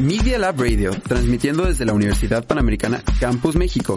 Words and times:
Media 0.00 0.38
Lab 0.38 0.58
Radio, 0.58 0.92
transmitiendo 1.06 1.66
desde 1.66 1.84
la 1.84 1.92
Universidad 1.92 2.46
Panamericana 2.46 3.02
Campus 3.20 3.54
México. 3.54 3.96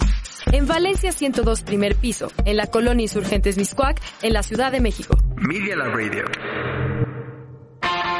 En 0.51 0.67
Valencia 0.67 1.13
102 1.13 1.61
primer 1.61 1.95
piso, 1.95 2.27
en 2.43 2.57
la 2.57 2.67
colonia 2.67 3.03
Insurgentes 3.03 3.57
Miscuac, 3.57 4.02
en 4.21 4.34
la 4.34 4.44
Ciudad 4.44 4.74
de 4.74 4.81
México. 4.81 5.18
Media 5.38 5.78
Lab 5.78 5.96
Radio. 5.96 6.26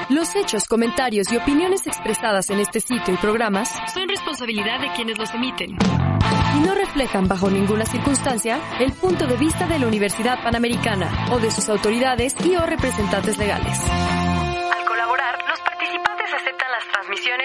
Los 0.10 0.34
hechos, 0.36 0.64
comentarios 0.70 1.30
y 1.34 1.36
opiniones 1.36 1.86
expresadas 1.86 2.50
en 2.52 2.60
este 2.60 2.80
sitio 2.80 3.14
y 3.14 3.18
programas 3.18 3.70
son 3.94 4.08
responsabilidad 4.08 4.80
de 4.80 4.94
quienes 4.96 5.18
los 5.18 5.34
emiten 5.34 5.72
y 5.72 6.60
no 6.62 6.76
reflejan 6.76 7.28
bajo 7.28 7.50
ninguna 7.50 7.86
circunstancia 7.86 8.62
el 8.80 8.94
punto 8.94 9.28
de 9.28 9.36
vista 9.36 9.68
de 9.68 9.80
la 9.80 9.88
Universidad 9.88 10.42
Panamericana 10.42 11.28
o 11.34 11.40
de 11.40 11.52
sus 11.52 11.68
autoridades 11.68 12.34
y 12.46 12.56
o 12.56 12.66
representantes 12.66 13.38
legales. 13.38 13.78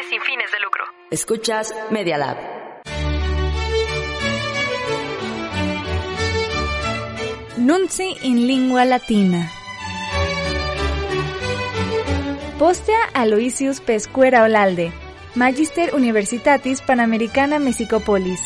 Sin 0.09 0.21
fines 0.21 0.51
de 0.53 0.61
lucro. 0.61 0.85
Escuchas 1.11 1.75
Media 1.91 2.19
Lab. 2.19 2.37
Nunci 7.57 8.17
in 8.23 8.47
lingua 8.47 8.85
latina. 8.85 9.51
Postea 12.59 12.99
Aloysius 13.15 13.81
Pescuera 13.81 14.43
Olalde, 14.43 14.93
Magister 15.35 15.95
Universitatis 15.95 16.83
Panamericana 16.83 17.59
Mexicopolis. 17.59 18.41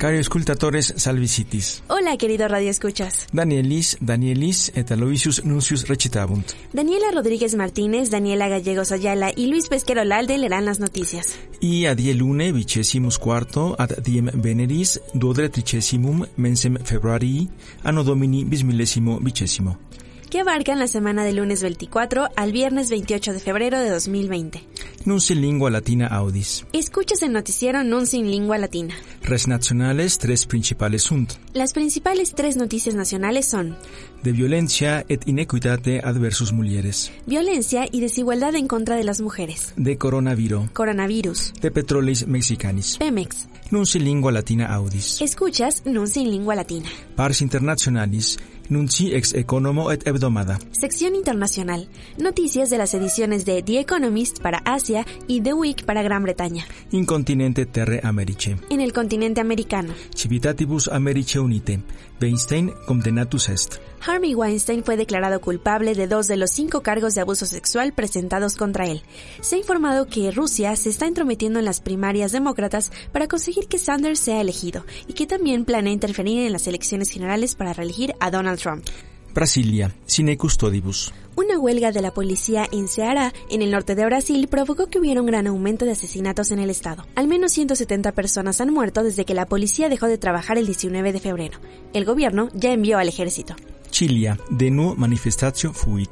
Cari 0.00 0.16
escultatores 0.16 0.94
salvicitis. 0.96 1.82
Hola, 1.88 2.16
querido 2.16 2.48
Radio 2.48 2.70
Escuchas. 2.70 3.26
Danielis, 3.34 3.98
Danielis 4.00 4.72
et 4.74 4.90
Aloysius 4.92 5.44
Nuncius 5.44 5.88
recitabunt. 5.88 6.52
Daniela 6.72 7.10
Rodríguez 7.12 7.54
Martínez, 7.54 8.08
Daniela 8.08 8.48
Gallegos 8.48 8.92
Ayala 8.92 9.30
y 9.36 9.48
Luis 9.48 9.68
Pesquero 9.68 10.02
Lalde 10.04 10.38
leerán 10.38 10.64
las 10.64 10.80
noticias. 10.80 11.38
Y 11.60 11.84
a 11.84 11.94
die 11.94 12.14
lune 12.14 12.50
vicesimus 12.50 13.18
quarto 13.18 13.76
ad 13.78 13.98
diem 14.02 14.30
veneris 14.32 15.02
duodre 15.12 15.50
tricesimum 15.50 16.24
mensem 16.38 16.78
februarii 16.82 17.50
anno 17.84 18.02
domini 18.02 18.46
bismillesimo 18.46 19.20
vicesimo. 19.20 19.89
Que 20.30 20.40
abarcan 20.40 20.78
la 20.78 20.86
semana 20.86 21.24
del 21.24 21.36
lunes 21.36 21.60
24 21.62 22.28
al 22.36 22.52
viernes 22.52 22.88
28 22.88 23.32
de 23.32 23.40
febrero 23.40 23.78
de 23.80 23.90
2020. 23.90 24.64
Nunci 25.04 25.32
in 25.34 25.40
lingua 25.40 25.70
latina 25.70 26.06
audis. 26.06 26.64
Escuchas 26.72 27.22
el 27.22 27.32
noticiero 27.32 27.82
Nunci 27.84 28.18
in 28.18 28.30
Lingua 28.30 28.56
Latina. 28.58 28.94
Res 29.22 29.48
nationales 29.48 30.18
tres 30.18 30.46
principales 30.46 31.02
sunt. 31.02 31.32
Las 31.52 31.72
principales 31.72 32.34
tres 32.34 32.56
noticias 32.56 32.94
nacionales 32.94 33.46
son 33.46 33.76
De 34.22 34.32
violencia 34.32 35.04
et 35.08 35.26
inequitate 35.26 36.00
adversus 36.04 36.52
mulieres. 36.52 37.10
violencia 37.26 37.86
y 37.90 38.00
desigualdad 38.00 38.54
en 38.54 38.68
contra 38.68 38.96
de 38.96 39.04
las 39.04 39.20
mujeres, 39.20 39.72
De 39.76 39.96
coronavirus. 39.98 40.70
coronavirus, 40.72 41.52
De 41.60 41.70
petroleis 41.70 42.26
mexicanis. 42.26 42.96
Pemex. 42.98 43.48
Nunci 43.70 43.98
in 43.98 44.04
lingua 44.04 44.30
latina 44.32 44.66
audis. 44.74 45.20
Escuchas 45.22 45.82
Nunci 45.86 46.20
in 46.20 46.30
Lingua 46.30 46.54
Latina. 46.54 46.88
Pars 47.16 47.40
internationalis. 47.40 48.38
Nunci 48.70 49.12
ex 49.16 49.34
economo 49.34 49.90
et 49.90 50.06
hebdomada. 50.06 50.60
Sección 50.70 51.16
internacional. 51.16 51.88
Noticias 52.18 52.70
de 52.70 52.78
las 52.78 52.94
ediciones 52.94 53.44
de 53.44 53.64
The 53.64 53.80
Economist 53.80 54.40
para 54.40 54.58
Asia 54.64 55.04
y 55.26 55.40
The 55.40 55.54
Week 55.54 55.84
para 55.84 56.04
Gran 56.04 56.22
Bretaña. 56.22 56.64
In 56.92 57.04
continente 57.04 57.66
terre 57.66 58.00
Americe. 58.04 58.58
En 58.70 58.80
el 58.80 58.92
continente 58.92 59.40
americano, 59.40 59.92
Civitatibus 60.14 60.86
Americe 60.86 61.40
unite. 61.40 61.80
Weinstein 62.20 62.74
condenatus 62.86 63.48
est. 63.48 63.76
Harvey 64.06 64.34
Weinstein 64.34 64.84
fue 64.84 64.96
declarado 64.96 65.40
culpable 65.40 65.94
de 65.94 66.06
dos 66.06 66.26
de 66.26 66.36
los 66.36 66.50
cinco 66.50 66.82
cargos 66.82 67.14
de 67.14 67.20
abuso 67.20 67.46
sexual 67.46 67.92
presentados 67.92 68.56
contra 68.56 68.86
él. 68.86 69.02
Se 69.40 69.56
ha 69.56 69.58
informado 69.58 70.06
que 70.06 70.30
Rusia 70.30 70.74
se 70.76 70.90
está 70.90 71.06
entrometiendo 71.06 71.58
en 71.58 71.64
las 71.64 71.80
primarias 71.80 72.32
demócratas 72.32 72.92
para 73.12 73.28
conseguir 73.28 73.68
que 73.68 73.78
Sanders 73.78 74.20
sea 74.20 74.40
elegido 74.40 74.84
y 75.06 75.12
que 75.14 75.26
también 75.26 75.64
planea 75.64 75.92
interferir 75.92 76.46
en 76.46 76.52
las 76.52 76.66
elecciones 76.66 77.10
generales 77.10 77.54
para 77.54 77.72
reelegir 77.72 78.14
a 78.20 78.30
Donald 78.30 78.58
Trump. 78.58 78.86
Brasilia. 79.34 79.94
Sine 80.06 80.36
custodibus. 80.36 81.12
Una 81.36 81.58
huelga 81.58 81.92
de 81.92 82.02
la 82.02 82.12
policía 82.12 82.66
en 82.70 82.88
Ceará, 82.88 83.32
en 83.48 83.62
el 83.62 83.70
norte 83.70 83.94
de 83.94 84.04
Brasil, 84.04 84.46
provocó 84.48 84.88
que 84.88 84.98
hubiera 84.98 85.20
un 85.20 85.26
gran 85.26 85.46
aumento 85.46 85.84
de 85.84 85.92
asesinatos 85.92 86.50
en 86.50 86.58
el 86.58 86.70
estado. 86.70 87.06
Al 87.14 87.28
menos 87.28 87.52
170 87.52 88.12
personas 88.12 88.60
han 88.60 88.72
muerto 88.72 89.02
desde 89.02 89.24
que 89.24 89.34
la 89.34 89.46
policía 89.46 89.88
dejó 89.88 90.06
de 90.06 90.18
trabajar 90.18 90.58
el 90.58 90.66
19 90.66 91.12
de 91.12 91.20
febrero. 91.20 91.58
El 91.94 92.04
gobierno 92.04 92.48
ya 92.52 92.72
envió 92.72 92.98
al 92.98 93.08
ejército. 93.08 93.56
Chilia. 93.90 94.38
De 94.50 94.70
nu 94.70 94.94
manifestatio 94.96 95.72
fuit. 95.72 96.10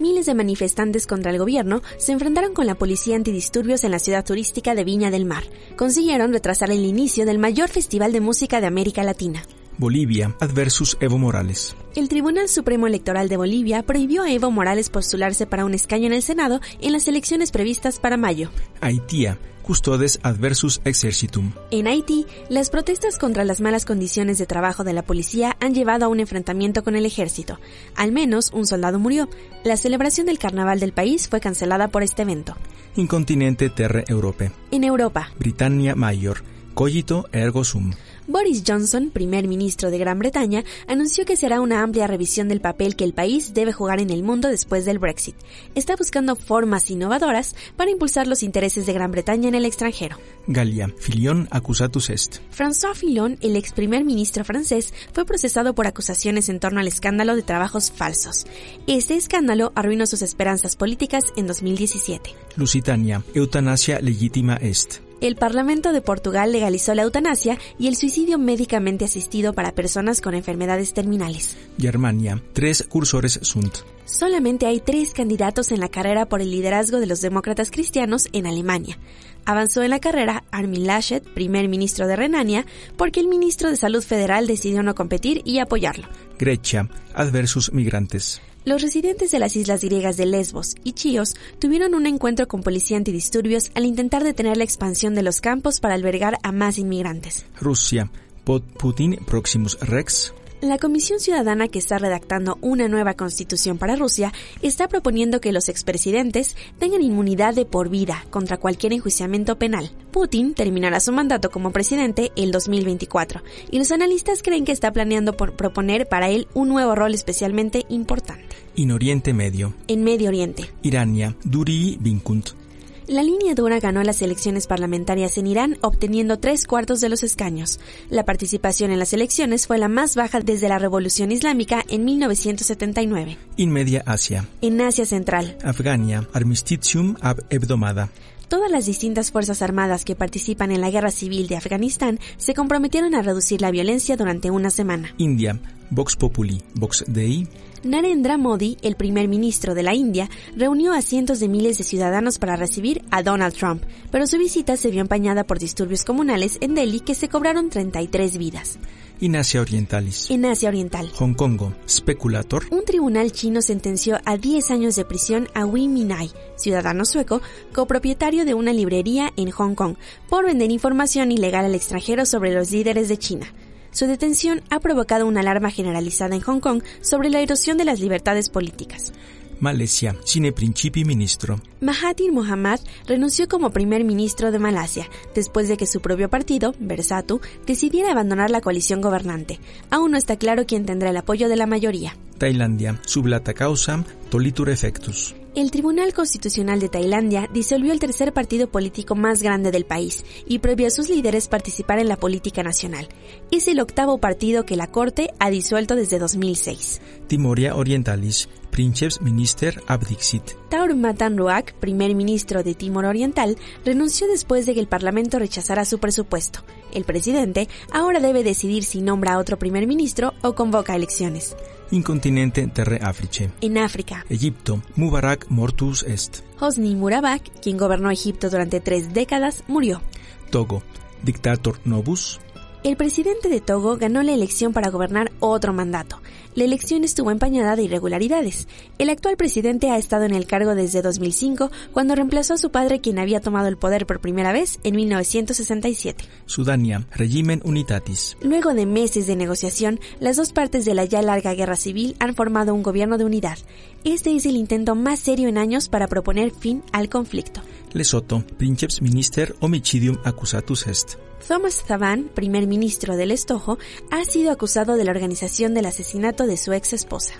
Miles 0.00 0.26
de 0.26 0.34
manifestantes 0.34 1.08
contra 1.08 1.32
el 1.32 1.38
gobierno 1.38 1.82
se 1.96 2.12
enfrentaron 2.12 2.54
con 2.54 2.66
la 2.66 2.76
policía 2.76 3.16
antidisturbios 3.16 3.82
en 3.82 3.90
la 3.90 3.98
ciudad 3.98 4.24
turística 4.24 4.76
de 4.76 4.84
Viña 4.84 5.10
del 5.10 5.24
Mar. 5.24 5.42
Consiguieron 5.76 6.32
retrasar 6.32 6.70
el 6.70 6.84
inicio 6.84 7.26
del 7.26 7.38
mayor 7.38 7.68
festival 7.68 8.12
de 8.12 8.20
música 8.20 8.60
de 8.60 8.68
América 8.68 9.02
Latina. 9.02 9.42
Bolivia. 9.78 10.34
Adversus 10.40 10.96
Evo 11.00 11.18
Morales. 11.18 11.76
El 11.94 12.08
Tribunal 12.08 12.48
Supremo 12.48 12.86
Electoral 12.86 13.28
de 13.28 13.36
Bolivia 13.36 13.82
prohibió 13.82 14.22
a 14.22 14.32
Evo 14.32 14.50
Morales 14.50 14.90
postularse 14.90 15.46
para 15.46 15.64
un 15.64 15.72
escaño 15.72 16.06
en 16.06 16.12
el 16.12 16.22
Senado 16.22 16.60
en 16.80 16.92
las 16.92 17.08
elecciones 17.08 17.52
previstas 17.52 17.98
para 18.00 18.16
mayo. 18.16 18.50
Haitia. 18.80 19.38
Custodes 19.62 20.18
adversus 20.22 20.80
exercitum. 20.86 21.52
En 21.70 21.88
Haití, 21.88 22.24
las 22.48 22.70
protestas 22.70 23.18
contra 23.18 23.44
las 23.44 23.60
malas 23.60 23.84
condiciones 23.84 24.38
de 24.38 24.46
trabajo 24.46 24.82
de 24.82 24.94
la 24.94 25.02
policía 25.02 25.58
han 25.60 25.74
llevado 25.74 26.06
a 26.06 26.08
un 26.08 26.20
enfrentamiento 26.20 26.82
con 26.82 26.96
el 26.96 27.04
ejército. 27.04 27.60
Al 27.94 28.10
menos 28.10 28.50
un 28.54 28.66
soldado 28.66 28.98
murió. 28.98 29.28
La 29.64 29.76
celebración 29.76 30.24
del 30.24 30.38
carnaval 30.38 30.80
del 30.80 30.94
país 30.94 31.28
fue 31.28 31.40
cancelada 31.40 31.88
por 31.88 32.02
este 32.02 32.22
evento. 32.22 32.56
In 32.96 33.06
continente 33.06 33.68
terre 33.68 34.04
Europe. 34.08 34.50
En 34.70 34.84
Europa, 34.84 35.32
Britannia 35.38 35.94
Major. 35.94 36.42
Cogito 36.72 37.28
ergo 37.32 37.62
sum. 37.62 37.92
Boris 38.30 38.62
Johnson, 38.66 39.08
primer 39.10 39.48
ministro 39.48 39.90
de 39.90 39.96
Gran 39.96 40.18
Bretaña, 40.18 40.62
anunció 40.86 41.24
que 41.24 41.34
será 41.34 41.62
una 41.62 41.82
amplia 41.82 42.06
revisión 42.06 42.48
del 42.48 42.60
papel 42.60 42.94
que 42.94 43.04
el 43.04 43.14
país 43.14 43.54
debe 43.54 43.72
jugar 43.72 44.00
en 44.02 44.10
el 44.10 44.22
mundo 44.22 44.48
después 44.48 44.84
del 44.84 44.98
Brexit. 44.98 45.34
Está 45.74 45.96
buscando 45.96 46.36
formas 46.36 46.90
innovadoras 46.90 47.56
para 47.74 47.90
impulsar 47.90 48.26
los 48.26 48.42
intereses 48.42 48.84
de 48.84 48.92
Gran 48.92 49.12
Bretaña 49.12 49.48
en 49.48 49.54
el 49.54 49.64
extranjero. 49.64 50.18
Gallia. 50.46 50.92
Filion 50.98 51.48
accusatus 51.50 52.10
est. 52.10 52.40
François 52.50 52.94
Fillon, 52.94 53.38
el 53.40 53.56
ex 53.56 53.72
primer 53.72 54.04
ministro 54.04 54.44
francés, 54.44 54.92
fue 55.14 55.24
procesado 55.24 55.74
por 55.74 55.86
acusaciones 55.86 56.50
en 56.50 56.60
torno 56.60 56.80
al 56.80 56.88
escándalo 56.88 57.34
de 57.34 57.42
trabajos 57.42 57.90
falsos. 57.90 58.44
Este 58.86 59.16
escándalo 59.16 59.72
arruinó 59.74 60.06
sus 60.06 60.20
esperanzas 60.20 60.76
políticas 60.76 61.24
en 61.36 61.46
2017. 61.46 62.34
Lusitania. 62.56 63.24
Eutanasia 63.32 64.00
legítima 64.00 64.56
est. 64.56 65.07
El 65.20 65.34
Parlamento 65.34 65.92
de 65.92 66.00
Portugal 66.00 66.52
legalizó 66.52 66.94
la 66.94 67.02
eutanasia 67.02 67.58
y 67.76 67.88
el 67.88 67.96
suicidio 67.96 68.38
médicamente 68.38 69.04
asistido 69.04 69.52
para 69.52 69.72
personas 69.72 70.20
con 70.20 70.34
enfermedades 70.34 70.94
terminales. 70.94 71.56
Germania. 71.76 72.40
Tres 72.52 72.84
cursores 72.88 73.40
sunt. 73.42 73.78
Solamente 74.04 74.66
hay 74.66 74.80
tres 74.80 75.12
candidatos 75.12 75.72
en 75.72 75.80
la 75.80 75.88
carrera 75.88 76.26
por 76.26 76.40
el 76.40 76.50
liderazgo 76.50 77.00
de 77.00 77.06
los 77.06 77.20
demócratas 77.20 77.70
cristianos 77.70 78.28
en 78.32 78.46
Alemania. 78.46 78.98
Avanzó 79.44 79.82
en 79.82 79.90
la 79.90 79.98
carrera 79.98 80.44
Armin 80.52 80.86
Laschet, 80.86 81.24
primer 81.34 81.68
ministro 81.68 82.06
de 82.06 82.14
Renania, 82.14 82.64
porque 82.96 83.18
el 83.18 83.26
ministro 83.26 83.70
de 83.70 83.76
Salud 83.76 84.02
Federal 84.02 84.46
decidió 84.46 84.82
no 84.82 84.94
competir 84.94 85.42
y 85.44 85.58
apoyarlo. 85.58 86.06
Grecia. 86.38 86.88
Adversus 87.12 87.72
migrantes. 87.72 88.40
Los 88.68 88.82
residentes 88.82 89.30
de 89.30 89.38
las 89.38 89.56
islas 89.56 89.82
griegas 89.82 90.18
de 90.18 90.26
Lesbos 90.26 90.74
y 90.84 90.92
Chios 90.92 91.36
tuvieron 91.58 91.94
un 91.94 92.06
encuentro 92.06 92.46
con 92.48 92.62
policía 92.62 92.98
antidisturbios 92.98 93.70
al 93.74 93.86
intentar 93.86 94.22
detener 94.22 94.58
la 94.58 94.64
expansión 94.64 95.14
de 95.14 95.22
los 95.22 95.40
campos 95.40 95.80
para 95.80 95.94
albergar 95.94 96.36
a 96.42 96.52
más 96.52 96.76
inmigrantes. 96.76 97.46
Rusia. 97.58 98.10
Putin 98.44 99.16
Proximus 99.24 99.78
Rex. 99.80 100.34
La 100.60 100.76
Comisión 100.76 101.20
Ciudadana 101.20 101.68
que 101.68 101.78
está 101.78 101.98
redactando 101.98 102.58
una 102.60 102.88
nueva 102.88 103.14
constitución 103.14 103.78
para 103.78 103.94
Rusia 103.94 104.32
está 104.60 104.88
proponiendo 104.88 105.40
que 105.40 105.52
los 105.52 105.68
expresidentes 105.68 106.56
tengan 106.80 107.00
inmunidad 107.00 107.54
de 107.54 107.64
por 107.64 107.88
vida 107.88 108.26
contra 108.30 108.56
cualquier 108.56 108.92
enjuiciamiento 108.92 109.56
penal. 109.56 109.92
Putin 110.10 110.54
terminará 110.54 110.98
su 110.98 111.12
mandato 111.12 111.52
como 111.52 111.70
presidente 111.70 112.32
el 112.34 112.50
2024 112.50 113.40
y 113.70 113.78
los 113.78 113.92
analistas 113.92 114.42
creen 114.42 114.64
que 114.64 114.72
está 114.72 114.92
planeando 114.92 115.36
por 115.36 115.54
proponer 115.54 116.08
para 116.08 116.28
él 116.28 116.48
un 116.54 116.68
nuevo 116.70 116.96
rol 116.96 117.14
especialmente 117.14 117.84
importante. 117.88 118.56
In 118.74 118.90
Oriente 118.90 119.32
Medio. 119.32 119.74
En 119.86 120.02
Medio 120.02 120.28
Oriente, 120.28 120.68
Irania. 120.82 121.36
Vincunt. 121.44 122.67
La 123.08 123.22
línea 123.22 123.54
dura 123.54 123.80
ganó 123.80 124.02
las 124.02 124.20
elecciones 124.20 124.66
parlamentarias 124.66 125.38
en 125.38 125.46
Irán 125.46 125.78
obteniendo 125.80 126.38
tres 126.38 126.66
cuartos 126.66 127.00
de 127.00 127.08
los 127.08 127.22
escaños. 127.22 127.80
La 128.10 128.26
participación 128.26 128.90
en 128.90 128.98
las 128.98 129.14
elecciones 129.14 129.66
fue 129.66 129.78
la 129.78 129.88
más 129.88 130.14
baja 130.14 130.40
desde 130.40 130.68
la 130.68 130.78
Revolución 130.78 131.32
Islámica 131.32 131.82
en 131.88 132.04
1979. 132.04 133.38
In 133.56 133.70
Media 133.70 134.02
Asia. 134.04 134.46
En 134.60 134.78
Asia 134.82 135.06
Central, 135.06 135.56
Afgania. 135.64 136.28
Armistitium 136.34 137.16
ab 137.22 137.42
hebdomada. 137.48 138.10
Todas 138.48 138.70
las 138.70 138.84
distintas 138.84 139.30
fuerzas 139.30 139.62
armadas 139.62 140.04
que 140.04 140.14
participan 140.14 140.70
en 140.70 140.82
la 140.82 140.90
guerra 140.90 141.10
civil 141.10 141.48
de 141.48 141.56
Afganistán 141.56 142.20
se 142.36 142.52
comprometieron 142.52 143.14
a 143.14 143.22
reducir 143.22 143.62
la 143.62 143.70
violencia 143.70 144.18
durante 144.18 144.50
una 144.50 144.68
semana. 144.68 145.14
India, 145.16 145.58
Vox 145.90 146.16
Populi, 146.16 146.62
Vox 146.74 147.04
Dei. 147.06 147.46
Narendra 147.84 148.36
Modi, 148.36 148.76
el 148.82 148.96
primer 148.96 149.28
ministro 149.28 149.74
de 149.74 149.82
la 149.82 149.94
India, 149.94 150.28
reunió 150.56 150.92
a 150.92 151.02
cientos 151.02 151.38
de 151.38 151.48
miles 151.48 151.78
de 151.78 151.84
ciudadanos 151.84 152.38
para 152.38 152.56
recibir 152.56 153.04
a 153.10 153.22
Donald 153.22 153.54
Trump, 153.54 153.84
pero 154.10 154.26
su 154.26 154.36
visita 154.36 154.76
se 154.76 154.90
vio 154.90 155.00
empañada 155.00 155.44
por 155.44 155.58
disturbios 155.58 156.04
comunales 156.04 156.58
en 156.60 156.74
Delhi 156.74 157.00
que 157.00 157.14
se 157.14 157.28
cobraron 157.28 157.70
33 157.70 158.36
vidas. 158.36 158.78
En 159.20 159.34
Asia 159.34 159.60
Orientalis. 159.60 160.30
En 160.30 160.44
Asia 160.44 160.68
Oriental. 160.68 161.10
Hong 161.16 161.34
Kong, 161.34 161.72
speculator. 161.88 162.66
Un 162.70 162.84
tribunal 162.84 163.32
chino 163.32 163.62
sentenció 163.62 164.18
a 164.24 164.36
10 164.36 164.70
años 164.70 164.94
de 164.94 165.04
prisión 165.04 165.48
a 165.54 165.66
Wei 165.66 165.88
Minai, 165.88 166.30
ciudadano 166.56 167.04
sueco, 167.04 167.42
copropietario 167.72 168.44
de 168.44 168.54
una 168.54 168.72
librería 168.72 169.32
en 169.36 169.50
Hong 169.50 169.74
Kong, 169.74 169.96
por 170.28 170.44
vender 170.44 170.70
información 170.70 171.32
ilegal 171.32 171.64
al 171.64 171.74
extranjero 171.74 172.26
sobre 172.26 172.54
los 172.54 172.70
líderes 172.70 173.08
de 173.08 173.18
China. 173.18 173.52
Su 173.90 174.06
detención 174.06 174.62
ha 174.70 174.80
provocado 174.80 175.26
una 175.26 175.40
alarma 175.40 175.70
generalizada 175.70 176.34
en 176.34 176.42
Hong 176.42 176.60
Kong 176.60 176.82
sobre 177.00 177.30
la 177.30 177.40
erosión 177.40 177.78
de 177.78 177.84
las 177.84 178.00
libertades 178.00 178.50
políticas. 178.50 179.12
Malasia, 179.60 180.14
sine 180.24 180.52
principi 180.52 181.04
ministro. 181.04 181.60
Mahathir 181.80 182.32
Mohamad 182.32 182.78
renunció 183.06 183.48
como 183.48 183.70
primer 183.70 184.04
ministro 184.04 184.52
de 184.52 184.58
Malasia 184.58 185.08
después 185.34 185.68
de 185.68 185.76
que 185.76 185.86
su 185.86 186.00
propio 186.00 186.28
partido, 186.28 186.74
Bersatu, 186.78 187.40
decidiera 187.66 188.12
abandonar 188.12 188.50
la 188.50 188.60
coalición 188.60 189.00
gobernante. 189.00 189.58
Aún 189.90 190.12
no 190.12 190.16
está 190.16 190.36
claro 190.36 190.64
quién 190.66 190.86
tendrá 190.86 191.10
el 191.10 191.16
apoyo 191.16 191.48
de 191.48 191.56
la 191.56 191.66
mayoría. 191.66 192.16
Tailandia, 192.38 193.00
sublata 193.04 193.52
causa, 193.52 194.04
tolitur 194.30 194.70
effectus. 194.70 195.34
El 195.54 195.70
Tribunal 195.70 196.12
Constitucional 196.12 196.78
de 196.78 196.88
Tailandia 196.88 197.48
disolvió 197.52 197.92
el 197.92 197.98
tercer 197.98 198.32
partido 198.32 198.68
político 198.68 199.14
más 199.14 199.42
grande 199.42 199.70
del 199.70 199.86
país 199.86 200.24
y 200.46 200.58
prohibió 200.58 200.86
a 200.86 200.90
sus 200.90 201.08
líderes 201.08 201.48
participar 201.48 201.98
en 201.98 202.08
la 202.08 202.16
política 202.16 202.62
nacional. 202.62 203.08
Es 203.50 203.66
el 203.66 203.80
octavo 203.80 204.18
partido 204.18 204.64
que 204.64 204.76
la 204.76 204.88
Corte 204.88 205.30
ha 205.38 205.50
disuelto 205.50 205.96
desde 205.96 206.18
2006. 206.18 207.00
Timoria 207.26 207.74
Orientalis, 207.74 208.48
Princeps 208.70 209.20
Minister 209.22 209.82
Abdixit. 209.86 210.42
Taur 210.68 210.94
Matan 210.94 211.38
Ruak, 211.38 211.72
primer 211.74 212.14
ministro 212.14 212.62
de 212.62 212.74
Timor 212.74 213.06
Oriental, 213.06 213.56
renunció 213.84 214.28
después 214.28 214.66
de 214.66 214.74
que 214.74 214.80
el 214.80 214.86
Parlamento 214.86 215.38
rechazara 215.38 215.84
su 215.86 215.98
presupuesto. 215.98 216.60
El 216.92 217.04
presidente 217.04 217.68
ahora 217.90 218.20
debe 218.20 218.44
decidir 218.44 218.84
si 218.84 219.00
nombra 219.00 219.32
a 219.32 219.38
otro 219.38 219.58
primer 219.58 219.86
ministro 219.86 220.34
o 220.42 220.54
convoca 220.54 220.94
elecciones. 220.94 221.56
Incontinente 221.90 222.66
terre 222.66 223.00
Africe. 223.02 223.50
En 223.60 223.78
África, 223.78 224.24
Egipto, 224.28 224.82
Mubarak 224.96 225.46
mortus 225.48 226.02
est. 226.02 226.42
Hosni 226.60 226.94
Murabak, 226.94 227.42
quien 227.62 227.78
gobernó 227.78 228.10
Egipto 228.10 228.50
durante 228.50 228.80
tres 228.80 229.14
décadas, 229.14 229.64
murió. 229.68 230.02
Togo, 230.50 230.82
dictator 231.22 231.80
novus. 231.84 232.40
El 232.84 232.96
presidente 232.96 233.48
de 233.48 233.60
Togo 233.60 233.96
ganó 233.96 234.22
la 234.22 234.32
elección 234.32 234.72
para 234.72 234.90
gobernar 234.90 235.32
otro 235.40 235.72
mandato. 235.72 236.20
La 236.54 236.62
elección 236.62 237.02
estuvo 237.02 237.32
empañada 237.32 237.74
de 237.74 237.82
irregularidades. 237.82 238.68
El 238.98 239.10
actual 239.10 239.36
presidente 239.36 239.90
ha 239.90 239.98
estado 239.98 240.24
en 240.24 240.34
el 240.34 240.46
cargo 240.46 240.76
desde 240.76 241.02
2005, 241.02 241.72
cuando 241.92 242.14
reemplazó 242.14 242.54
a 242.54 242.58
su 242.58 242.70
padre 242.70 243.00
quien 243.00 243.18
había 243.18 243.40
tomado 243.40 243.66
el 243.66 243.76
poder 243.76 244.06
por 244.06 244.20
primera 244.20 244.52
vez 244.52 244.78
en 244.84 244.94
1967. 244.94 246.24
Sudania, 246.46 247.04
regimen 247.16 247.60
unitatis. 247.64 248.36
Luego 248.42 248.72
de 248.74 248.86
meses 248.86 249.26
de 249.26 249.34
negociación, 249.34 249.98
las 250.20 250.36
dos 250.36 250.52
partes 250.52 250.84
de 250.84 250.94
la 250.94 251.04
ya 251.04 251.20
larga 251.20 251.54
guerra 251.54 251.76
civil 251.76 252.14
han 252.20 252.36
formado 252.36 252.74
un 252.74 252.84
gobierno 252.84 253.18
de 253.18 253.24
unidad. 253.24 253.58
Este 254.04 254.36
es 254.36 254.46
el 254.46 254.54
intento 254.56 254.94
más 254.94 255.18
serio 255.18 255.48
en 255.48 255.58
años 255.58 255.88
para 255.88 256.06
proponer 256.06 256.52
fin 256.52 256.84
al 256.92 257.08
conflicto. 257.08 257.60
Lesoto, 257.92 258.44
Princeps 258.56 259.02
Minister 259.02 259.56
homicidium 259.60 260.18
accusatus 260.24 260.86
est. 260.86 261.27
Thomas 261.48 261.82
Thavan, 261.82 262.24
primer 262.24 262.66
ministro 262.66 263.16
del 263.16 263.30
Estojo, 263.30 263.78
ha 264.10 264.22
sido 264.26 264.52
acusado 264.52 264.96
de 264.98 265.04
la 265.04 265.12
organización 265.12 265.72
del 265.72 265.86
asesinato 265.86 266.46
de 266.46 266.58
su 266.58 266.74
ex 266.74 266.92
esposa. 266.92 267.32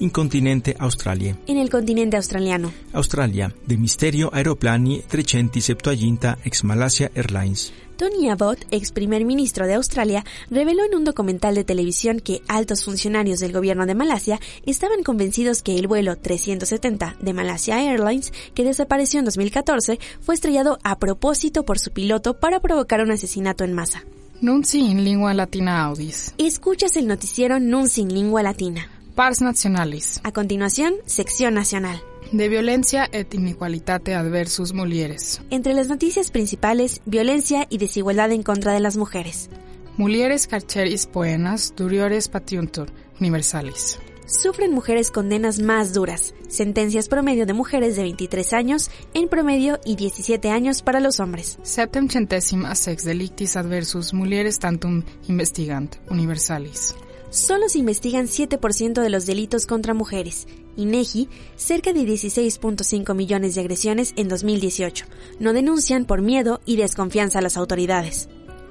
Incontinente 0.00 0.74
Australia. 0.78 1.36
En 1.46 1.58
el 1.58 1.68
continente 1.68 2.16
australiano, 2.16 2.72
Australia, 2.94 3.54
de 3.66 3.76
misterio 3.76 4.30
aeroplani 4.32 5.02
370 5.06 6.38
ex 6.42 6.64
Malasia 6.64 7.10
Airlines. 7.14 7.72
Tony 7.98 8.30
Abbott, 8.30 8.64
ex 8.70 8.92
primer 8.92 9.26
ministro 9.26 9.66
de 9.66 9.74
Australia, 9.74 10.24
reveló 10.50 10.86
en 10.86 10.94
un 10.94 11.04
documental 11.04 11.54
de 11.54 11.64
televisión 11.64 12.20
que 12.20 12.40
altos 12.48 12.82
funcionarios 12.82 13.40
del 13.40 13.52
gobierno 13.52 13.84
de 13.84 13.94
Malasia 13.94 14.40
estaban 14.64 15.02
convencidos 15.02 15.62
que 15.62 15.76
el 15.76 15.86
vuelo 15.86 16.16
370 16.16 17.16
de 17.20 17.32
Malasia 17.34 17.82
Airlines, 17.82 18.32
que 18.54 18.64
desapareció 18.64 19.18
en 19.18 19.26
2014, 19.26 19.98
fue 20.22 20.34
estrellado 20.34 20.78
a 20.82 20.98
propósito 20.98 21.66
por 21.66 21.78
su 21.78 21.90
piloto 21.90 22.40
para 22.40 22.60
provocar 22.60 23.02
un 23.02 23.10
asesinato 23.10 23.64
en 23.64 23.74
masa. 23.74 24.02
Nunci 24.40 24.80
in 24.80 25.04
lingua 25.04 25.34
latina 25.34 25.84
audis. 25.84 26.34
Escuchas 26.38 26.96
el 26.96 27.06
noticiero 27.06 27.60
Nunci 27.60 28.00
en 28.00 28.14
lengua 28.14 28.42
latina. 28.42 28.88
Pars 29.14 29.40
nationalis. 29.40 30.20
A 30.24 30.32
continuación, 30.32 30.94
sección 31.04 31.54
nacional. 31.54 32.00
De 32.32 32.48
violencia 32.48 33.08
et 33.10 33.34
inequalitate 33.34 34.14
adversus 34.14 34.72
mulieres. 34.72 35.42
Entre 35.50 35.74
las 35.74 35.88
noticias 35.88 36.30
principales, 36.30 37.00
violencia 37.06 37.66
y 37.68 37.78
desigualdad 37.78 38.30
en 38.30 38.42
contra 38.42 38.72
de 38.72 38.80
las 38.80 38.96
mujeres. 38.96 39.50
Mulieres 39.96 40.46
carceris 40.46 41.06
poenas 41.06 41.74
duriores 41.76 42.28
patiuntur 42.28 42.92
universalis. 43.20 43.98
Sufren 44.26 44.72
mujeres 44.72 45.10
condenas 45.10 45.58
más 45.58 45.92
duras, 45.92 46.34
sentencias 46.48 47.08
promedio 47.08 47.46
de 47.46 47.52
mujeres 47.52 47.96
de 47.96 48.02
23 48.02 48.52
años 48.52 48.90
en 49.12 49.28
promedio 49.28 49.80
y 49.84 49.96
17 49.96 50.50
años 50.50 50.82
para 50.82 51.00
los 51.00 51.18
hombres. 51.18 51.58
Septem 51.64 52.08
centesim 52.08 52.64
a 52.64 52.76
sex 52.76 53.04
delictis 53.04 53.56
adversus 53.56 54.14
mulieres 54.14 54.60
tantum 54.60 55.02
investigant 55.26 55.96
universalis. 56.08 56.94
Solo 57.30 57.68
se 57.68 57.78
investigan 57.78 58.26
7% 58.26 59.00
de 59.00 59.08
los 59.08 59.24
delitos 59.24 59.64
contra 59.64 59.94
mujeres. 59.94 60.48
INEGI, 60.76 61.28
cerca 61.54 61.92
de 61.92 62.02
16.5 62.02 63.14
millones 63.14 63.54
de 63.54 63.60
agresiones 63.60 64.12
en 64.16 64.28
2018. 64.28 65.06
No 65.38 65.52
denuncian 65.52 66.06
por 66.06 66.22
miedo 66.22 66.60
y 66.66 66.76
desconfianza 66.76 67.38
a 67.38 67.42
las 67.42 67.56
autoridades. 67.56 68.28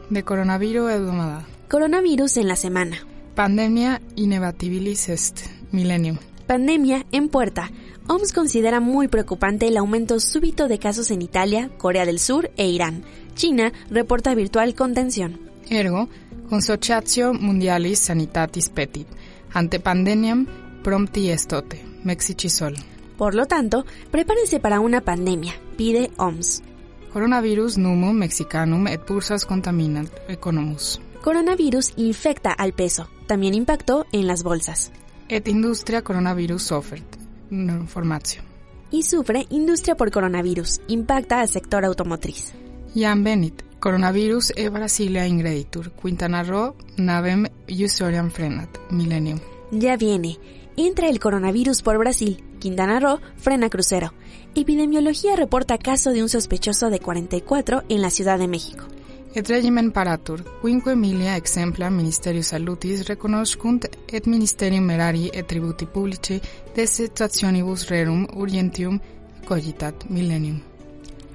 De 0.10 0.24
coronavirus 0.24 2.38
en 2.38 2.48
la 2.50 2.58
semana. 2.58 2.98
Pandemia 3.34 4.02
inevitabilis 4.18 5.08
est. 5.08 5.40
Millennium. 5.72 6.18
Pandemia 6.46 7.06
en 7.14 7.30
puerta. 7.30 7.72
OMS 8.08 8.34
considera 8.34 8.82
muy 8.82 9.08
preocupante 9.08 9.68
el 9.68 9.78
aumento 9.78 10.20
súbito 10.20 10.68
de 10.68 10.80
casos 10.80 11.12
en 11.12 11.22
Italia, 11.22 11.70
Corea 11.78 12.06
del 12.06 12.20
Sur 12.20 12.52
e 12.58 12.68
Irán. 12.68 13.04
China 13.36 13.72
reporta 13.90 14.36
virtual 14.36 14.76
contención. 14.76 15.40
Ergo, 15.70 16.10
Consociatio 16.50 17.31
Mundialis 17.31 18.00
Sanitatis 18.00 18.69
Petit. 18.69 19.07
Ante 19.54 19.80
pandemiam 19.80 20.47
prompti 20.83 21.30
estote. 21.30 21.85
Mexicisol. 22.04 22.74
Por 23.18 23.35
lo 23.35 23.45
tanto, 23.45 23.85
prepárense 24.09 24.59
para 24.59 24.80
una 24.80 25.02
pandemia, 25.02 25.54
pide 25.78 26.09
OMS. 26.18 26.64
Coronavirus 27.14 27.78
numum 27.78 28.16
mexicanum 28.16 28.88
et 28.88 29.06
bursas 29.07 29.45
contaminant 29.45 30.09
economus. 30.28 31.00
Coronavirus 31.24 31.94
infecta 31.97 32.52
al 32.52 32.74
peso. 32.74 33.07
También 33.28 33.54
impactó 33.54 34.07
en 34.12 34.26
las 34.26 34.42
bolsas. 34.42 34.92
Et 35.28 35.47
industria 35.47 36.02
coronavirus 36.02 36.64
soffert. 36.64 37.16
Formatio. 37.88 38.42
Y 38.90 39.04
sufre 39.04 39.45
industria 39.52 39.95
por 39.95 40.09
coronavirus. 40.09 40.81
Impacta 40.88 41.42
al 41.42 41.47
sector 41.47 41.85
automotriz. 41.85 42.54
Iam 42.95 43.24
venit. 43.24 43.69
Coronavirus 43.80 44.52
e 44.57 44.69
Brasilia 44.69 45.26
ingreditur. 45.26 45.92
Quintana 45.92 46.44
Roo 46.44 46.76
navem 46.98 47.48
iusoriam 47.68 48.30
frenat. 48.30 48.78
Millennium. 48.92 49.40
Ya 49.71 49.95
viene. 49.95 50.38
Entra 50.76 51.07
el 51.07 51.19
coronavirus 51.19 51.81
por 51.81 51.98
Brasil. 51.98 52.44
Quintana 52.59 53.00
Roo 53.00 53.19
frena 53.38 53.69
crucero. 53.69 54.14
Epidemiología 54.54 55.36
reporta 55.36 55.78
caso 55.78 56.12
de 56.12 56.24
un 56.24 56.30
sospechoso 56.30 56.90
de 56.90 57.00
44 57.00 57.83
en 57.88 58.02
la 58.02 58.09
Ciudad 58.09 58.38
de 58.38 58.48
México. 58.48 58.86
Et 59.33 59.48
regimen 59.48 59.92
paratur, 59.92 60.44
quinque 60.62 60.95
milia 60.95 61.38
exempla 61.38 61.92
Ministerio 61.92 62.42
Salutis 62.42 63.07
reconnoscunt 63.07 63.86
et 64.07 64.26
Ministerium 64.26 64.90
erari 64.90 65.30
et 65.31 65.45
tributi 65.45 65.86
publici 65.86 66.42
de 66.76 66.88
situationibus 66.88 67.88
rerum 67.90 68.26
urgentium 68.33 69.00
cogitat 69.45 70.09
millennium. 70.09 70.69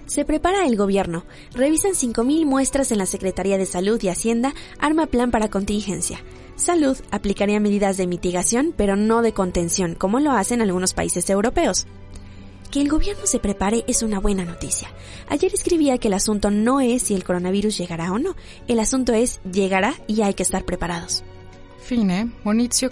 Se 0.07 0.25
prepara 0.25 0.67
el 0.67 0.77
gobierno. 0.77 1.25
Revisan 1.53 1.93
5.000 1.93 2.45
muestras 2.45 2.93
en 2.93 2.99
la 2.99 3.07
Secretaría 3.07 3.59
de 3.59 3.67
Salud 3.67 4.03
y 4.03 4.09
Hacienda, 4.09 4.55
arma 4.79 5.07
plan 5.07 5.31
para 5.31 5.49
contingencia. 5.49 6.23
Salud 6.57 6.97
aplicaría 7.11 7.59
medidas 7.59 7.97
de 7.97 8.07
mitigación, 8.07 8.75
pero 8.77 8.97
no 8.97 9.23
de 9.23 9.33
contención, 9.33 9.95
como 9.95 10.21
lo 10.21 10.33
hacen 10.33 10.61
algunos 10.61 10.95
países 10.95 11.29
europeos. 11.31 11.87
Que 12.71 12.81
el 12.81 12.89
gobierno 12.89 13.27
se 13.27 13.39
prepare 13.39 13.85
es 13.87 14.03
una 14.03 14.21
buena 14.21 14.45
noticia. 14.45 14.89
Ayer 15.29 15.53
escribía 15.55 15.99
que 15.99 16.09
el 16.09 16.15
asunto 16.15 16.51
no 16.51 16.81
es 16.81 17.03
si 17.03 17.15
el 17.15 17.25
coronavirus 17.25 17.79
llegará 17.79 18.13
o 18.13 18.19
no, 18.19 18.37
el 18.69 18.81
asunto 18.81 19.13
es 19.13 19.41
llegará 19.51 19.95
y 20.07 20.23
hay 20.23 20.35
que 20.35 20.43
estar 20.43 20.65
preparados. 20.65 21.25
Fine, 21.79 22.33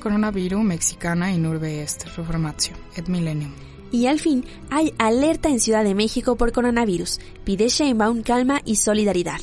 coronavirus 0.01 0.63
mexicana 0.63 1.33
in 1.33 1.47
urbe 1.47 1.83
est, 1.83 2.05
reformatio, 2.17 2.75
et 2.95 3.09
millennium. 3.09 3.72
Y 3.93 4.07
al 4.07 4.19
fin, 4.19 4.47
hay 4.71 4.95
alerta 4.97 5.51
en 5.51 5.61
Ciudad 5.61 5.85
de 5.85 5.95
México 5.95 6.37
por 6.37 6.51
coronavirus. 6.53 7.21
Pide 7.45 7.69
Sheinbaum 7.69 8.23
calma 8.23 8.63
y 8.65 8.77
solidaridad. 8.77 9.41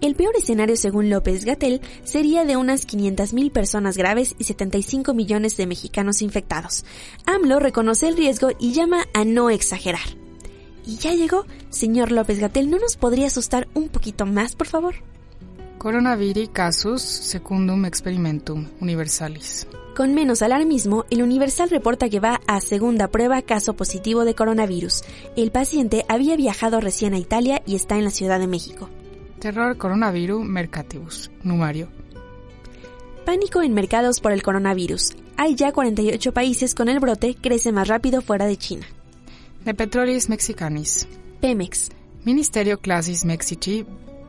El 0.00 0.16
peor 0.16 0.34
escenario, 0.36 0.76
según 0.76 1.08
López 1.08 1.44
Gatel, 1.44 1.80
sería 2.02 2.44
de 2.44 2.56
unas 2.56 2.88
500.000 2.88 3.52
personas 3.52 3.96
graves 3.96 4.34
y 4.38 4.44
75 4.44 5.14
millones 5.14 5.56
de 5.56 5.68
mexicanos 5.68 6.20
infectados. 6.20 6.84
AMLO 7.26 7.60
reconoce 7.60 8.08
el 8.08 8.16
riesgo 8.16 8.50
y 8.58 8.72
llama 8.72 9.06
a 9.14 9.24
no 9.24 9.50
exagerar. 9.50 10.00
¿Y 10.84 10.96
ya 10.96 11.14
llegó? 11.14 11.46
Señor 11.70 12.10
López 12.10 12.40
Gatel, 12.40 12.70
¿no 12.70 12.78
nos 12.78 12.96
podría 12.96 13.28
asustar 13.28 13.68
un 13.72 13.88
poquito 13.88 14.26
más, 14.26 14.56
por 14.56 14.66
favor? 14.66 14.96
Coronavirus 15.78 16.48
casus 16.48 17.02
secundum 17.02 17.84
experimentum 17.84 18.66
universalis. 18.80 19.68
Con 19.96 20.14
menos 20.14 20.40
alarmismo, 20.40 21.04
el 21.10 21.22
Universal 21.22 21.68
reporta 21.68 22.08
que 22.08 22.18
va 22.18 22.40
a 22.46 22.62
segunda 22.62 23.08
prueba 23.08 23.42
caso 23.42 23.74
positivo 23.74 24.24
de 24.24 24.34
coronavirus. 24.34 25.02
El 25.36 25.50
paciente 25.50 26.06
había 26.08 26.34
viajado 26.34 26.80
recién 26.80 27.12
a 27.12 27.18
Italia 27.18 27.60
y 27.66 27.74
está 27.74 27.98
en 27.98 28.04
la 28.04 28.10
Ciudad 28.10 28.40
de 28.40 28.46
México. 28.46 28.88
Terror 29.38 29.76
coronavirus 29.76 30.46
mercatibus. 30.46 31.30
Numario. 31.42 31.88
Pánico 33.26 33.60
en 33.60 33.74
mercados 33.74 34.20
por 34.20 34.32
el 34.32 34.42
coronavirus. 34.42 35.10
Hay 35.36 35.56
ya 35.56 35.72
48 35.72 36.32
países 36.32 36.74
con 36.74 36.88
el 36.88 36.98
brote, 36.98 37.34
crece 37.34 37.70
más 37.70 37.86
rápido 37.86 38.22
fuera 38.22 38.46
de 38.46 38.56
China. 38.56 38.86
De 39.62 39.74
Petrolis 39.74 40.30
Mexicanis. 40.30 41.06
Pemex. 41.42 41.90
Ministerio 42.24 42.80
Clasis 42.80 43.26
Mexici. 43.26 43.84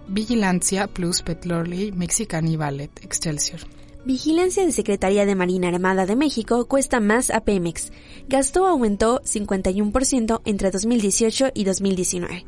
Vigilancia 0.10 0.88
plus 0.88 1.22
Petroli 1.22 1.94
Mexicani 1.94 2.58
Ballet. 2.58 2.92
Excelsior. 3.02 3.62
Vigilancia 4.06 4.66
de 4.66 4.74
Secretaría 4.74 5.26
de 5.26 5.34
Marina 5.34 5.70
Armada 5.70 6.06
de 6.06 6.18
México 6.18 6.66
cuesta 6.66 7.00
más 7.00 7.30
a 7.30 7.40
Pemex. 7.40 7.94
Gasto 8.28 8.68
aumentó 8.68 9.22
51% 9.22 10.42
entre 10.44 10.72
2018 10.72 11.52
y 11.54 11.64
2019. 11.64 12.46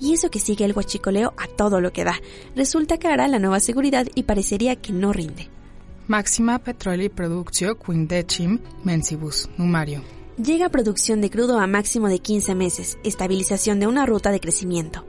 Y 0.00 0.12
eso 0.12 0.30
que 0.30 0.38
sigue 0.38 0.66
el 0.66 0.74
guachicoleo 0.74 1.32
a 1.38 1.46
todo 1.46 1.80
lo 1.80 1.94
que 1.94 2.04
da. 2.04 2.20
Resulta 2.54 2.98
cara 2.98 3.26
la 3.26 3.38
nueva 3.38 3.58
seguridad 3.60 4.06
y 4.14 4.24
parecería 4.24 4.76
que 4.76 4.92
no 4.92 5.14
rinde. 5.14 5.48
Máxima 6.08 6.58
Petroli 6.58 7.08
Productio 7.08 7.78
Quindecim 7.78 8.58
Mensibus. 8.84 9.48
Numario. 9.56 10.02
Llega 10.36 10.68
producción 10.68 11.22
de 11.22 11.30
crudo 11.30 11.58
a 11.58 11.66
máximo 11.66 12.08
de 12.08 12.18
15 12.18 12.54
meses. 12.54 12.98
Estabilización 13.02 13.80
de 13.80 13.86
una 13.86 14.04
ruta 14.04 14.30
de 14.30 14.40
crecimiento. 14.40 15.06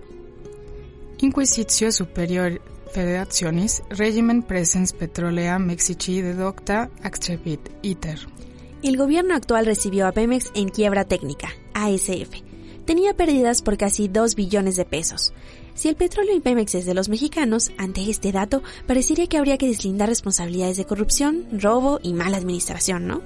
Inquisitio 1.18 1.91
Superior 1.91 2.62
Federaciones, 2.91 3.84
Regimen 3.89 4.43
Presence 4.43 4.96
Petrolea 4.96 5.60
Mexici 5.60 6.22
de 6.22 6.34
Docta 6.34 6.89
ITER. 7.81 8.19
El 8.81 8.98
gobierno 8.98 9.36
actual 9.36 9.65
recibió 9.65 10.08
a 10.08 10.12
Pemex 10.12 10.51
en 10.55 10.69
quiebra 10.69 11.05
técnica, 11.05 11.50
ASF. 11.74 12.41
Tenía 12.86 13.13
pérdidas 13.13 13.62
por 13.62 13.77
casi 13.77 14.08
2 14.08 14.36
billones 14.36 14.75
de 14.75 14.86
pesos. 14.86 15.34
Si 15.75 15.88
el 15.88 15.96
petróleo 15.96 16.36
y 16.36 16.39
Pemex 16.39 16.75
es 16.75 16.86
de 16.86 16.93
los 16.93 17.08
mexicanos, 17.08 17.72
ante 17.77 18.10
este 18.10 18.31
dato 18.31 18.63
parecería 18.88 19.27
que 19.27 19.38
habría 19.38 19.58
que 19.58 19.67
deslindar 19.67 20.10
responsabilidades 20.10 20.77
de 20.77 20.86
corrupción, 20.86 21.48
robo 21.51 22.00
y 22.01 22.13
mala 22.13 22.38
administración, 22.38 23.08
¿no? 23.08 23.22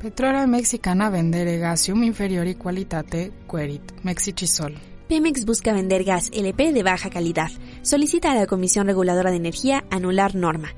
Petróleo 0.00 0.46
mexicana 0.46 1.10
vendere 1.10 1.58
gasium 1.58 2.04
inferiori 2.04 2.54
qualitate 2.54 3.32
querit 3.50 3.82
Mexicisol. 4.02 4.95
Pemex 5.08 5.44
busca 5.44 5.72
vender 5.72 6.02
gas 6.02 6.30
LP 6.32 6.72
de 6.72 6.82
baja 6.82 7.10
calidad. 7.10 7.50
Solicita 7.82 8.32
a 8.32 8.34
la 8.34 8.48
Comisión 8.48 8.88
Reguladora 8.88 9.30
de 9.30 9.36
Energía 9.36 9.84
anular 9.88 10.34
norma. 10.34 10.70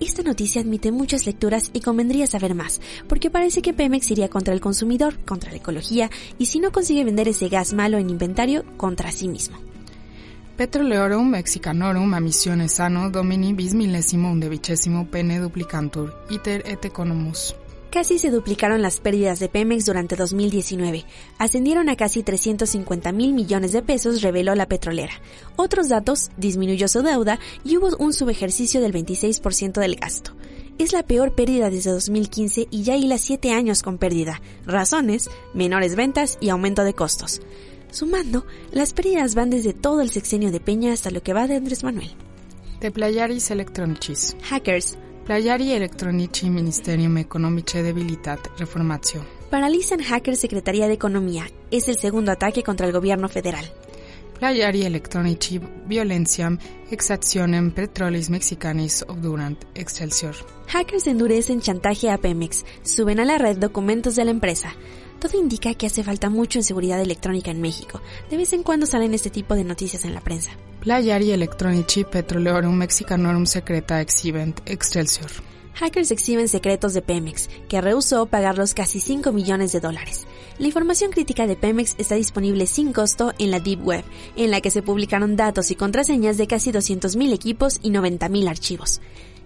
Esta 0.00 0.22
noticia 0.22 0.60
admite 0.60 0.92
muchas 0.92 1.24
lecturas 1.24 1.70
y 1.72 1.80
convendría 1.80 2.26
saber 2.26 2.54
más, 2.54 2.82
porque 3.08 3.30
parece 3.30 3.62
que 3.62 3.72
Pemex 3.72 4.10
iría 4.10 4.28
contra 4.28 4.52
el 4.52 4.60
consumidor, 4.60 5.18
contra 5.24 5.50
la 5.50 5.56
ecología 5.56 6.10
y 6.36 6.46
si 6.46 6.60
no 6.60 6.72
consigue 6.72 7.04
vender 7.04 7.28
ese 7.28 7.48
gas 7.48 7.72
malo 7.72 7.96
en 7.96 8.10
inventario, 8.10 8.64
contra 8.76 9.12
sí 9.12 9.28
mismo. 9.28 9.56
Petroleorum 10.58 11.30
mexicanorum 11.30 12.12
a 12.12 12.20
misiones 12.20 12.72
sano 12.72 13.08
domini 13.08 13.54
bis 13.54 13.72
millesimo 13.72 14.30
undevicesimo 14.30 15.06
pene 15.08 15.38
duplicantur 15.38 16.14
iter 16.28 16.62
et 16.66 16.84
economus. 16.84 17.56
Casi 17.90 18.20
se 18.20 18.30
duplicaron 18.30 18.82
las 18.82 19.00
pérdidas 19.00 19.40
de 19.40 19.48
Pemex 19.48 19.84
durante 19.84 20.14
2019. 20.14 21.04
Ascendieron 21.38 21.88
a 21.88 21.96
casi 21.96 22.22
350 22.22 23.10
mil 23.10 23.32
millones 23.32 23.72
de 23.72 23.82
pesos, 23.82 24.22
reveló 24.22 24.54
la 24.54 24.68
petrolera. 24.68 25.14
Otros 25.56 25.88
datos, 25.88 26.30
disminuyó 26.36 26.86
su 26.86 27.02
deuda 27.02 27.40
y 27.64 27.76
hubo 27.76 27.88
un 27.96 28.12
subejercicio 28.12 28.80
del 28.80 28.92
26% 28.92 29.80
del 29.80 29.96
gasto. 29.96 30.36
Es 30.78 30.92
la 30.92 31.02
peor 31.02 31.34
pérdida 31.34 31.68
desde 31.68 31.90
2015 31.90 32.68
y 32.70 32.84
ya 32.84 32.96
hila 32.96 33.18
7 33.18 33.50
años 33.50 33.82
con 33.82 33.98
pérdida. 33.98 34.40
Razones, 34.66 35.28
menores 35.52 35.96
ventas 35.96 36.38
y 36.40 36.50
aumento 36.50 36.84
de 36.84 36.94
costos. 36.94 37.42
Sumando, 37.90 38.46
las 38.70 38.92
pérdidas 38.92 39.34
van 39.34 39.50
desde 39.50 39.74
todo 39.74 40.00
el 40.00 40.10
sexenio 40.10 40.52
de 40.52 40.60
Peña 40.60 40.92
hasta 40.92 41.10
lo 41.10 41.24
que 41.24 41.32
va 41.32 41.48
de 41.48 41.56
Andrés 41.56 41.82
Manuel. 41.82 42.12
De 42.80 42.92
Playaris 42.92 43.50
Electronicis. 43.50 44.36
Hackers, 44.44 44.96
Playari 45.30 45.70
Electronici 45.70 46.50
Ministerium 46.50 47.16
Economice 47.18 47.84
Debilitat 47.84 48.48
Reformatio. 48.58 49.24
Paralizan 49.48 50.02
hackers 50.02 50.40
Secretaría 50.40 50.88
de 50.88 50.94
Economía. 50.94 51.46
Es 51.70 51.86
el 51.86 51.96
segundo 51.96 52.32
ataque 52.32 52.64
contra 52.64 52.88
el 52.88 52.92
gobierno 52.92 53.28
federal. 53.28 53.64
Playari 54.40 54.82
Electronici 54.82 55.60
Violentiam 55.86 56.58
Exactionem 56.90 57.70
Petrolis 57.70 58.28
Mexicanis 58.28 59.04
Obdurant 59.06 59.62
Excelsior. 59.76 60.34
Hackers 60.66 61.06
endurecen 61.06 61.60
chantaje 61.60 62.10
a 62.10 62.18
Pemex. 62.18 62.64
Suben 62.82 63.20
a 63.20 63.24
la 63.24 63.38
red 63.38 63.58
documentos 63.58 64.16
de 64.16 64.24
la 64.24 64.32
empresa. 64.32 64.74
Todo 65.20 65.38
indica 65.38 65.74
que 65.74 65.86
hace 65.86 66.02
falta 66.02 66.30
mucho 66.30 66.58
en 66.58 66.64
seguridad 66.64 66.98
electrónica 66.98 67.50
en 67.50 67.60
México. 67.60 68.00
De 68.30 68.38
vez 68.38 68.54
en 68.54 68.62
cuando 68.62 68.86
salen 68.86 69.12
este 69.12 69.28
tipo 69.28 69.54
de 69.54 69.64
noticias 69.64 70.06
en 70.06 70.14
la 70.14 70.22
prensa. 70.22 70.50
Playari 70.80 71.30
Electronici 71.30 72.04
Petroleorum 72.04 72.74
Mexicanorum 72.74 73.44
Secreta 73.44 74.00
Exhibent 74.00 74.60
Excelsior. 74.64 75.30
Hackers 75.74 76.10
exhiben 76.10 76.48
secretos 76.48 76.94
de 76.94 77.02
Pemex, 77.02 77.48
que 77.68 77.80
rehusó 77.80 78.26
pagar 78.26 78.58
los 78.58 78.74
casi 78.74 78.98
5 79.00 79.32
millones 79.32 79.72
de 79.72 79.80
dólares. 79.80 80.26
La 80.58 80.66
información 80.66 81.10
crítica 81.10 81.46
de 81.46 81.56
Pemex 81.56 81.94
está 81.98 82.14
disponible 82.16 82.66
sin 82.66 82.92
costo 82.92 83.32
en 83.38 83.50
la 83.50 83.60
Deep 83.60 83.86
Web, 83.86 84.04
en 84.36 84.50
la 84.50 84.60
que 84.60 84.70
se 84.70 84.82
publicaron 84.82 85.36
datos 85.36 85.70
y 85.70 85.74
contraseñas 85.74 86.38
de 86.38 86.46
casi 86.46 86.72
200.000 86.72 87.32
equipos 87.32 87.78
y 87.82 87.90
90.000 87.90 88.48
archivos. 88.48 89.00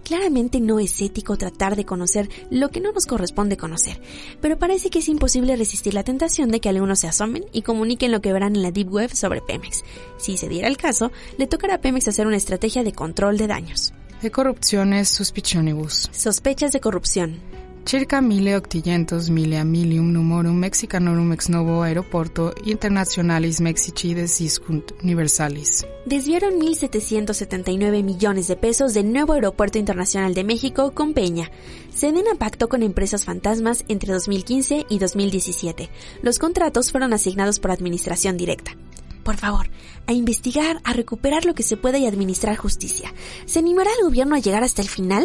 Claramente 0.05 0.59
no 0.61 0.79
es 0.79 1.01
ético 1.01 1.35
tratar 1.35 1.75
de 1.75 1.83
conocer 1.83 2.29
lo 2.51 2.69
que 2.69 2.79
no 2.79 2.91
nos 2.91 3.07
corresponde 3.07 3.57
conocer, 3.57 3.99
pero 4.39 4.59
parece 4.59 4.91
que 4.91 4.99
es 4.99 5.09
imposible 5.09 5.55
resistir 5.55 5.95
la 5.95 6.03
tentación 6.03 6.51
de 6.51 6.59
que 6.59 6.69
algunos 6.69 6.99
se 6.99 7.07
asomen 7.07 7.43
y 7.51 7.63
comuniquen 7.63 8.11
lo 8.11 8.21
que 8.21 8.31
verán 8.31 8.55
en 8.55 8.61
la 8.61 8.69
Deep 8.69 8.93
Web 8.93 9.15
sobre 9.15 9.41
Pemex. 9.41 9.83
Si 10.19 10.37
se 10.37 10.47
diera 10.47 10.67
el 10.67 10.77
caso, 10.77 11.11
le 11.39 11.47
tocará 11.47 11.75
a 11.75 11.81
Pemex 11.81 12.07
hacer 12.07 12.27
una 12.27 12.37
estrategia 12.37 12.83
de 12.83 12.93
control 12.93 13.39
de 13.39 13.47
daños. 13.47 13.93
De 14.21 14.29
corrupciones 14.29 15.09
suspicionibus. 15.09 16.07
Sospechas 16.11 16.71
de 16.71 16.81
corrupción. 16.81 17.41
Circa 17.87 18.19
mille 18.19 18.57
octigentos 18.57 19.29
mille 19.29 19.63
milium 19.63 20.11
numorum 20.11 20.55
mexicanorum 20.55 21.33
ex 21.33 21.49
novo 21.49 21.83
aeroporto 21.83 22.51
internationalis 22.65 23.61
Mexici 23.61 24.15
de 24.15 24.27
Ciscunt 24.27 24.91
Universalis. 25.03 25.85
Desviaron 26.07 26.59
1.779 26.59 28.03
millones 28.03 28.47
de 28.47 28.55
pesos 28.55 28.95
del 28.95 29.13
nuevo 29.13 29.33
Aeropuerto 29.33 29.77
Internacional 29.77 30.33
de 30.33 30.43
México 30.43 30.95
con 30.95 31.13
Peña. 31.13 31.51
Se 31.93 32.11
den 32.11 32.27
a 32.27 32.39
pacto 32.39 32.69
con 32.69 32.81
empresas 32.81 33.23
fantasmas 33.23 33.85
entre 33.87 34.13
2015 34.13 34.87
y 34.89 34.97
2017. 34.97 35.91
Los 36.23 36.39
contratos 36.39 36.91
fueron 36.91 37.13
asignados 37.13 37.59
por 37.59 37.69
administración 37.69 38.35
directa. 38.35 38.75
Por 39.23 39.37
favor, 39.37 39.69
a 40.07 40.13
investigar, 40.13 40.81
a 40.85 40.93
recuperar 40.93 41.45
lo 41.45 41.53
que 41.53 41.61
se 41.61 41.77
pueda 41.77 41.99
y 41.99 42.07
administrar 42.07 42.57
justicia. 42.57 43.13
¿Se 43.45 43.59
animará 43.59 43.91
el 43.99 44.05
gobierno 44.05 44.35
a 44.35 44.39
llegar 44.39 44.63
hasta 44.63 44.81
el 44.81 44.89
final? 44.89 45.23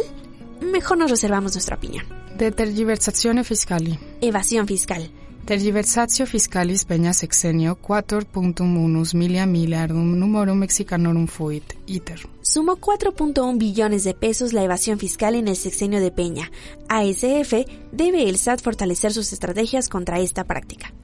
Mejor 0.61 0.99
nos 0.99 1.11
reservamos 1.11 1.55
nuestra 1.55 1.77
opinión. 1.77 2.05
De 2.41 2.51
tergiversazione 2.51 3.45
fiscali. 3.45 3.99
Evasión 4.23 4.67
fiscal. 4.67 5.11
Tergiversatio 5.45 6.25
fiscalis 6.25 6.87
peña 6.87 7.13
sexenio 7.13 7.77
4.1 7.77 9.15
milia 9.15 9.45
miliardum 9.45 10.19
numorum 10.19 10.57
mexicanorum 10.57 11.27
fuit 11.27 11.75
iter. 11.85 12.21
Sumó 12.41 12.77
4.1 12.77 13.59
billones 13.59 14.05
de 14.05 14.15
pesos 14.15 14.55
la 14.55 14.63
evasión 14.63 14.99
fiscal 14.99 15.35
en 15.35 15.49
el 15.49 15.57
sexenio 15.57 16.01
de 16.01 16.13
Peña. 16.13 16.51
ASF 16.89 17.53
debe 17.93 18.27
el 18.27 18.39
SAT 18.39 18.63
fortalecer 18.63 19.13
sus 19.13 19.35
estrategias 19.35 19.91
contra 19.91 20.19
esta 20.19 20.45
práctica. 20.45 20.95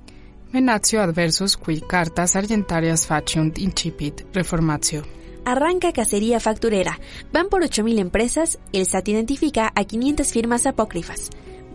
Menatio 0.52 1.02
adversus 1.02 1.58
qui 1.58 1.82
cartas 1.82 2.34
argentarias 2.34 3.06
faciunt 3.06 3.58
incipit 3.58 4.24
reformatio. 4.32 5.02
Arranca 5.46 5.92
cacería 5.92 6.40
facturera. 6.40 6.98
Van 7.32 7.48
por 7.48 7.62
8.000 7.62 8.00
empresas, 8.00 8.58
el 8.72 8.84
SAT 8.84 9.10
identifica 9.10 9.70
a 9.76 9.84
500 9.84 10.32
firmas 10.32 10.66
apócrifas. 10.66 11.30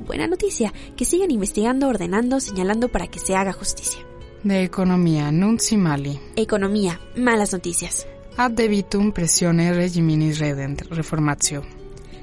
Buena 0.06 0.28
noticia, 0.28 0.74
que 0.98 1.06
sigan 1.06 1.32
investigando, 1.32 1.88
ordenando, 1.88 2.42
señalando 2.42 2.90
para 2.90 3.08
que 3.08 3.20
se 3.20 3.34
haga 3.34 3.54
justicia. 3.54 4.06
De 4.44 4.64
economía 4.64 5.32
nunci 5.32 5.78
mali. 5.78 6.20
Economía, 6.36 7.00
malas 7.16 7.54
noticias. 7.54 8.06
Ad 8.36 8.52
debitum 8.52 9.14
pressione 9.14 9.72
regiminis 9.72 10.40
redent 10.40 10.82
reformatio. 10.90 11.64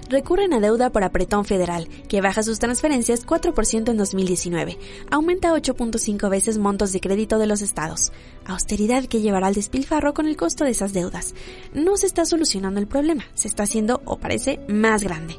Recurren 0.09 0.53
a 0.53 0.61
deuda 0.61 0.91
por 0.91 1.05
apretón 1.05 1.45
federal, 1.45 1.88
que 2.09 2.21
baja 2.21 2.43
sus 2.43 2.59
transferencias 2.59 3.27
4% 3.27 3.91
en 3.91 3.97
2019, 3.97 4.79
aumenta 5.11 5.53
8.5 5.53 6.29
veces 6.31 6.59
montos 6.59 6.93
de 6.93 7.00
crédito 7.00 7.38
de 7.38 7.47
los 7.47 7.62
estados, 7.62 8.12
austeridad 8.45 9.05
que 9.05 9.21
llevará 9.21 9.49
al 9.49 9.55
despilfarro 9.55 10.15
con 10.15 10.27
el 10.27 10.37
costo 10.37 10.65
de 10.65 10.71
esas 10.71 10.93
deudas. 10.93 11.35
No 11.75 11.97
se 11.97 12.07
está 12.07 12.25
solucionando 12.25 12.81
el 12.81 12.87
problema, 12.87 13.25
se 13.35 13.49
está 13.49 13.65
haciendo, 13.65 14.03
o 14.05 14.19
parece, 14.19 14.61
más 14.69 15.03
grande. 15.03 15.37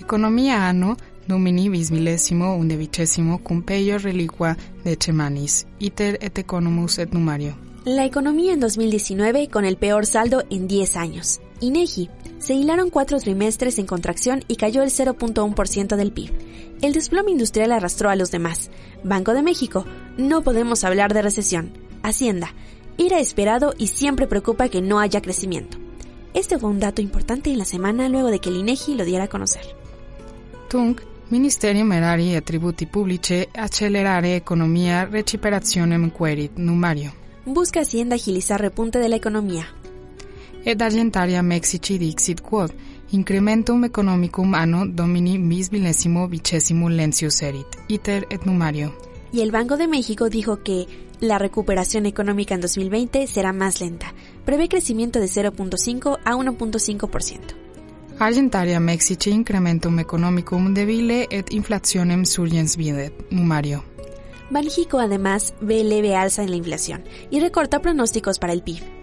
Economía 0.00 0.68
ano 0.68 0.96
Domini 1.26 1.68
bis 1.68 1.90
millesimo 1.90 2.56
undevicesimo 2.56 3.42
cum 3.42 3.62
peior 3.62 4.00
reliqua 4.00 4.56
decemanis, 4.84 5.66
iter 5.80 6.18
et 6.20 6.38
economus 6.38 6.98
et 6.98 7.12
numario. 7.12 7.56
La 7.84 8.04
economía 8.04 8.52
en 8.52 8.60
2019 8.60 9.48
con 9.48 9.64
el 9.64 9.76
peor 9.76 10.06
saldo 10.06 10.44
en 10.50 10.68
10 10.68 10.96
años. 10.96 11.40
INEGI. 11.60 12.10
Se 12.38 12.54
hilaron 12.54 12.90
cuatro 12.90 13.18
trimestres 13.18 13.78
en 13.78 13.86
contracción 13.86 14.44
y 14.46 14.56
cayó 14.56 14.82
el 14.82 14.90
0.1% 14.90 15.96
del 15.96 16.12
PIB. 16.12 16.32
El 16.82 16.92
desplome 16.92 17.30
industrial 17.30 17.72
arrastró 17.72 18.10
a 18.10 18.16
los 18.16 18.30
demás. 18.30 18.70
Banco 19.02 19.32
de 19.32 19.42
México. 19.42 19.86
No 20.18 20.42
podemos 20.42 20.84
hablar 20.84 21.14
de 21.14 21.22
recesión. 21.22 21.72
Hacienda. 22.02 22.54
Era 22.98 23.18
esperado 23.18 23.74
y 23.78 23.88
siempre 23.88 24.26
preocupa 24.26 24.68
que 24.68 24.82
no 24.82 25.00
haya 25.00 25.22
crecimiento. 25.22 25.78
Este 26.34 26.58
fue 26.58 26.70
un 26.70 26.80
dato 26.80 27.00
importante 27.00 27.50
en 27.50 27.58
la 27.58 27.64
semana 27.64 28.08
luego 28.08 28.28
de 28.28 28.40
que 28.40 28.50
el 28.50 28.56
INEGI 28.56 28.94
lo 28.94 29.04
diera 29.04 29.24
a 29.24 29.28
conocer. 29.28 29.62
Tunc 30.68 31.00
Ministerium 31.28 31.90
erari 31.92 32.36
e 32.36 32.40
tributi 32.40 32.86
pubblici 32.86 33.48
accelerare 33.52 34.36
economia 34.36 35.08
querit 35.10 36.52
numario. 36.56 37.12
Busca 37.44 37.80
Hacienda 37.80 38.14
agilizar 38.14 38.60
repunte 38.60 39.00
de 39.00 39.08
la 39.08 39.16
economía. 39.16 39.66
Ed 40.66 40.82
argentaria 40.82 41.42
Mexici 41.42 41.96
dixit 41.96 42.40
quod 42.40 42.72
incrementum 43.10 43.84
economicum 43.84 44.52
anno 44.54 44.84
domini 44.84 45.38
bis 45.38 45.70
millesimo 45.70 46.26
vicesimo 46.26 46.88
lencius 46.88 47.40
erit, 47.42 47.66
iter 47.86 48.26
et 48.30 48.42
numario. 48.46 48.92
Y 49.32 49.42
el 49.42 49.52
Banco 49.52 49.76
de 49.76 49.86
México 49.86 50.28
dijo 50.28 50.64
que 50.64 50.88
la 51.20 51.38
recuperación 51.38 52.04
económica 52.04 52.56
en 52.56 52.62
2020 52.62 53.28
será 53.28 53.52
más 53.52 53.80
lenta. 53.80 54.12
Prevé 54.44 54.68
crecimiento 54.68 55.20
de 55.20 55.26
0.5 55.26 56.18
a 56.24 56.32
1.5%. 56.32 57.38
Argentaria 58.18 58.80
Mexici 58.80 59.30
incrementum 59.30 60.00
economicum 60.00 60.74
debile 60.74 61.28
et 61.30 61.52
inflationem 61.52 62.24
surgens 62.24 62.76
videt, 62.76 63.12
numario. 63.30 63.84
Banjico 64.50 64.98
además 64.98 65.54
ve 65.60 65.84
leve 65.84 66.16
alza 66.16 66.42
en 66.42 66.50
la 66.50 66.56
inflación 66.56 67.04
y 67.30 67.38
recorta 67.38 67.80
pronósticos 67.80 68.40
para 68.40 68.52
el 68.52 68.62
PIB. 68.62 68.95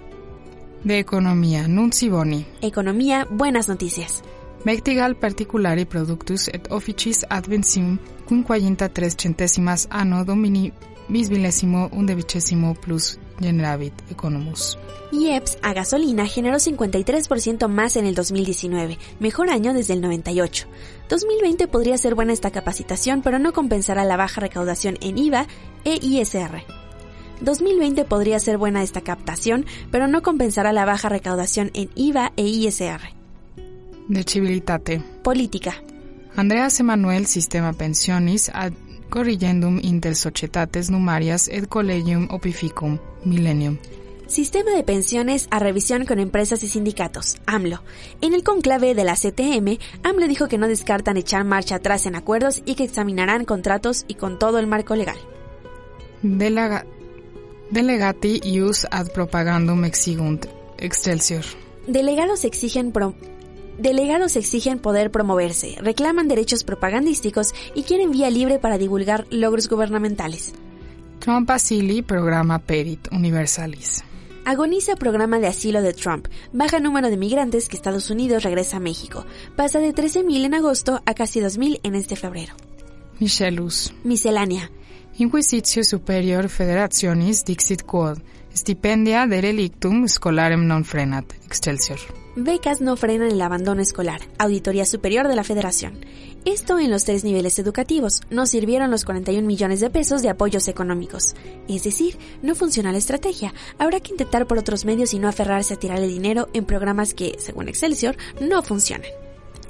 De 0.84 1.00
economía, 1.00 1.66
nunci 1.70 2.10
boni. 2.10 2.46
Economía, 2.62 3.26
buenas 3.30 3.70
noticias. 3.70 4.22
Mectigal 4.66 5.16
particulari 5.16 5.86
productus 5.86 6.50
et 6.50 6.70
officis 6.72 7.26
adventium 7.30 8.00
quinquaginta-tres 8.28 9.16
centesimas 9.16 9.88
anno 9.90 10.26
domini 10.26 10.74
bismillesimo 11.08 11.90
undevicesimo 11.94 12.76
plus 12.76 13.18
generavit 13.40 13.94
economus. 14.12 14.78
IEPS 15.14 15.58
a 15.62 15.74
gasolina 15.74 16.28
generó 16.28 16.58
53% 16.58 17.70
más 17.70 17.96
en 17.96 18.06
el 18.06 18.16
2019, 18.16 18.98
mejor 19.22 19.52
año 19.52 19.74
desde 19.74 19.94
el 19.94 20.02
98. 20.02 20.68
2020 21.08 21.68
podría 21.68 21.98
ser 21.98 22.14
buena 22.14 22.34
esta 22.34 22.52
capacitación, 22.52 23.22
pero 23.22 23.40
no 23.40 23.54
compensará 23.54 24.04
la 24.04 24.18
baja 24.18 24.42
recaudación 24.42 24.98
en 25.00 25.18
IVA 25.18 25.48
e 25.86 25.98
ISR. 26.02 26.83
2020 27.42 28.06
podría 28.06 28.40
ser 28.40 28.58
buena 28.58 28.84
esta 28.84 29.02
captación, 29.02 29.66
pero 29.92 30.08
no 30.08 30.22
compensará 30.22 30.74
la 30.74 30.86
baja 30.86 31.10
recaudación 31.10 31.72
en 31.74 31.90
IVA 31.96 32.32
e 32.36 32.44
ISR. 32.48 33.02
De 34.08 34.24
cibilitate. 34.24 35.02
Política. 35.24 35.76
Andreas 36.36 36.80
Emanuel 36.80 37.26
Sistema 37.26 37.74
Pensionis 37.74 38.50
ad 38.54 38.74
corrigendum 39.10 39.80
inter 39.84 40.16
societates 40.16 40.90
numarias 40.90 41.48
et 41.48 41.68
collegium 41.68 42.28
opificum 42.32 42.98
millennium. 43.24 43.78
Sistema 44.26 44.72
de 44.72 44.84
pensiones 44.84 45.48
a 45.52 45.60
revisión 45.60 46.06
con 46.06 46.18
empresas 46.18 46.64
y 46.64 46.68
sindicatos, 46.68 47.38
AMLO. 47.46 47.84
En 48.22 48.34
el 48.34 48.42
conclave 48.42 48.96
de 48.96 49.04
la 49.04 49.14
CTM, 49.14 49.78
AMLO 50.02 50.28
dijo 50.28 50.48
que 50.48 50.58
no 50.58 50.68
descartan 50.68 51.18
echar 51.18 51.44
marcha 51.44 51.76
atrás 51.76 52.08
en 52.08 52.16
acuerdos 52.16 52.64
y 52.66 52.74
que 52.74 52.84
examinarán 52.84 53.46
contratos 53.46 54.06
y 54.08 54.16
con 54.16 54.40
todo 54.40 54.58
el 54.58 54.66
marco 54.66 54.96
legal. 54.96 55.18
Delega 56.24 56.88
delegati 57.70 58.42
ius 58.44 58.86
ad 58.90 59.12
propagandum 59.12 59.86
exigunt. 59.86 60.46
Excelsior. 60.78 61.44
Delegados 61.88 62.46
exigen 62.46 62.92
pro 62.92 63.14
Delegados 63.78 64.36
exigen 64.36 64.78
poder 64.78 65.10
promoverse, 65.10 65.78
reclaman 65.82 66.28
derechos 66.28 66.64
propagandísticos 66.64 67.54
y 67.74 67.84
quieren 67.84 68.12
vía 68.12 68.30
libre 68.30 68.60
para 68.60 68.78
divulgar 68.78 69.26
logros 69.32 69.68
gubernamentales. 69.68 70.54
Trump 71.20 71.50
asili 71.50 72.04
programa 72.04 72.60
Perit 72.60 73.08
Universalis. 73.12 74.04
Agoniza 74.46 74.96
programa 74.96 75.40
de 75.40 75.48
asilo 75.48 75.82
de 75.82 75.94
Trump. 75.94 76.28
Baja 76.52 76.80
número 76.80 77.10
de 77.10 77.18
migrantes 77.18 77.68
que 77.68 77.78
Estados 77.78 78.10
Unidos 78.10 78.44
regresa 78.44 78.78
a 78.78 78.82
México. 78.82 79.26
Pasa 79.56 79.80
de 79.80 79.96
13.000 79.96 80.46
en 80.46 80.54
agosto 80.54 81.02
a 81.06 81.14
casi 81.14 81.40
2.000 81.40 81.80
en 81.84 81.96
este 81.96 82.16
febrero. 82.16 82.54
Michelus. 83.20 83.94
Miscelánea. 84.04 84.70
Inquisitio 85.18 85.84
Superior 85.84 86.50
Federationis 86.50 87.44
dixit 87.46 87.84
quod. 87.84 88.18
Stipendia 88.56 89.28
de 89.28 89.42
relictum 89.42 90.08
scholarem 90.08 90.66
non 90.66 90.84
frenat. 90.84 91.34
Excelsior. 91.46 92.00
Becas 92.36 92.82
no 92.82 92.96
frenan 92.96 93.32
el 93.32 93.42
abandono 93.42 93.84
escolar. 93.84 94.22
Auditoría 94.40 94.86
Superior 94.86 95.28
de 95.28 95.36
la 95.36 95.44
Federación. 95.44 96.00
Esto 96.46 96.80
en 96.80 96.90
los 96.90 97.06
tres 97.06 97.24
niveles 97.24 97.60
educativos. 97.60 98.22
No 98.32 98.48
sirvieron 98.48 98.90
los 98.90 99.06
41 99.06 99.46
millones 99.46 99.82
de 99.82 99.92
pesos 99.92 100.24
de 100.24 100.30
apoyos 100.30 100.68
económicos. 100.68 101.36
Es 101.68 101.84
decir, 101.84 102.18
no 102.42 102.56
funciona 102.56 102.92
la 102.92 102.98
estrategia. 102.98 103.54
Habrá 103.78 104.00
que 104.00 104.12
intentar 104.12 104.48
por 104.48 104.58
otros 104.58 104.84
medios 104.84 105.14
y 105.14 105.20
no 105.20 105.28
aferrarse 105.28 105.76
a 105.76 105.80
tirar 105.80 106.00
el 106.00 106.10
dinero 106.10 106.50
en 106.54 106.66
programas 106.66 107.14
que, 107.14 107.36
según 107.38 107.70
Excelsior, 107.70 108.18
no 108.42 108.64
funcionan. 108.64 109.08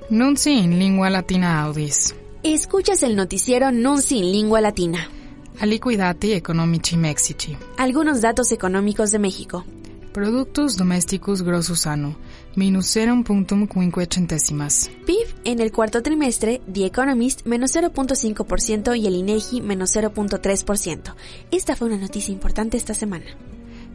Nunci 0.09 0.53
in 0.53 0.79
lingua 0.79 1.09
latina 1.09 1.61
audis. 1.63 2.15
Escuchas 2.43 3.03
el 3.03 3.17
noticiero 3.17 3.71
Nunci 3.71 4.19
en 4.19 4.31
lingua 4.31 4.61
latina. 4.61 5.09
Aliquidati 5.59 6.33
economici 6.33 6.97
Mexici. 6.97 7.57
Algunos 7.77 8.21
datos 8.21 8.51
económicos 8.51 9.11
de 9.11 9.19
México. 9.19 9.63
Productus 10.11 10.77
domesticus 10.77 11.41
grossus 11.41 11.87
anno, 11.87 12.15
minus 12.55 12.95
0.5 12.95 14.07
centésimas. 14.13 14.91
PIB 15.05 15.27
en 15.43 15.59
el 15.59 15.71
cuarto 15.71 16.03
trimestre, 16.03 16.61
The 16.71 16.85
Economist 16.85 17.45
menos 17.45 17.75
0.5% 17.75 18.97
y 18.97 19.07
el 19.07 19.15
INEGI 19.15 19.61
menos 19.61 19.95
0.3%. 19.95 21.15
Esta 21.51 21.75
fue 21.75 21.87
una 21.87 21.97
noticia 21.97 22.31
importante 22.31 22.77
esta 22.77 22.93
semana. 22.93 23.25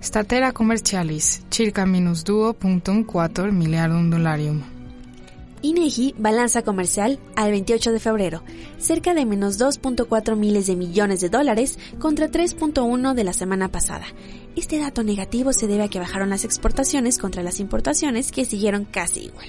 Statera 0.03 0.53
commercialis, 0.53 1.43
circa 1.51 1.87
minus 1.87 2.25
2.4 2.25 3.53
miliardum 3.53 4.11
dollarium. 4.11 4.78
INEGI 5.63 6.15
balanza 6.19 6.63
comercial 6.63 7.19
al 7.37 7.51
28 7.51 7.93
de 7.93 8.01
febrero, 8.01 8.43
cerca 8.79 9.15
de 9.15 9.27
menos 9.27 9.59
2.4 9.59 10.37
miles 10.37 10.67
de 10.67 10.77
millones 10.77 11.21
de 11.21 11.29
dólares 11.29 11.79
contra 11.99 12.31
3.1 12.31 13.15
de 13.15 13.25
la 13.25 13.33
semana 13.33 13.69
pasada. 13.69 14.07
Este 14.57 14.79
dato 14.79 15.03
negativo 15.03 15.53
se 15.53 15.67
debe 15.67 15.85
a 15.85 15.89
que 15.89 16.01
bajaron 16.01 16.31
las 16.31 16.45
exportaciones 16.45 17.19
contra 17.19 17.43
las 17.43 17.61
importaciones 17.61 18.33
que 18.33 18.45
siguieron 18.45 18.85
casi 18.85 19.27
igual. 19.27 19.49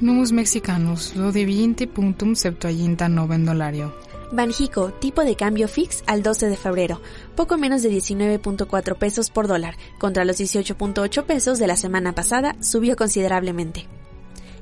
Numus 0.00 0.32
mexicanos, 0.32 1.16
lo 1.16 1.32
de 1.32 1.46
20.79 1.46 3.44
dolario. 3.44 3.94
Banjico, 4.32 4.90
tipo 4.92 5.22
de 5.22 5.36
cambio 5.36 5.68
fix 5.68 6.02
al 6.06 6.22
12 6.22 6.48
de 6.48 6.56
febrero, 6.56 7.00
poco 7.34 7.58
menos 7.58 7.82
de 7.82 7.90
19.4 7.90 8.96
pesos 8.96 9.30
por 9.30 9.46
dólar, 9.46 9.76
contra 9.98 10.24
los 10.24 10.38
18.8 10.38 11.24
pesos 11.24 11.58
de 11.58 11.66
la 11.66 11.76
semana 11.76 12.12
pasada, 12.12 12.56
subió 12.60 12.96
considerablemente. 12.96 13.86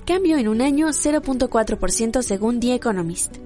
Cambio 0.06 0.36
en 0.36 0.48
un 0.48 0.60
año 0.60 0.88
0.4% 0.88 2.20
según 2.20 2.60
The 2.60 2.74
Economist. 2.74 3.36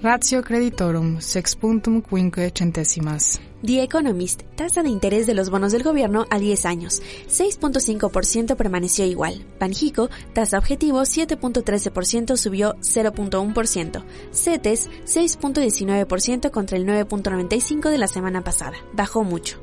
Ratio 0.00 0.42
creditorum 0.42 1.18
6.5 1.18 2.50
centésimas. 2.56 3.42
The 3.62 3.82
Economist, 3.82 4.42
tasa 4.56 4.82
de 4.82 4.88
interés 4.88 5.26
de 5.26 5.34
los 5.34 5.50
bonos 5.50 5.72
del 5.72 5.82
gobierno 5.82 6.24
a 6.30 6.38
10 6.38 6.64
años, 6.64 7.02
6.5% 7.28 8.56
permaneció 8.56 9.04
igual. 9.04 9.44
Banjico, 9.60 10.08
tasa 10.32 10.56
objetivo 10.56 11.02
7.13% 11.02 12.38
subió 12.38 12.74
0.1%. 12.76 14.02
CETES 14.32 14.88
6.19% 15.04 16.50
contra 16.50 16.78
el 16.78 16.86
9.95% 16.86 17.90
de 17.90 17.98
la 17.98 18.08
semana 18.08 18.42
pasada, 18.42 18.78
bajó 18.94 19.24
mucho. 19.24 19.58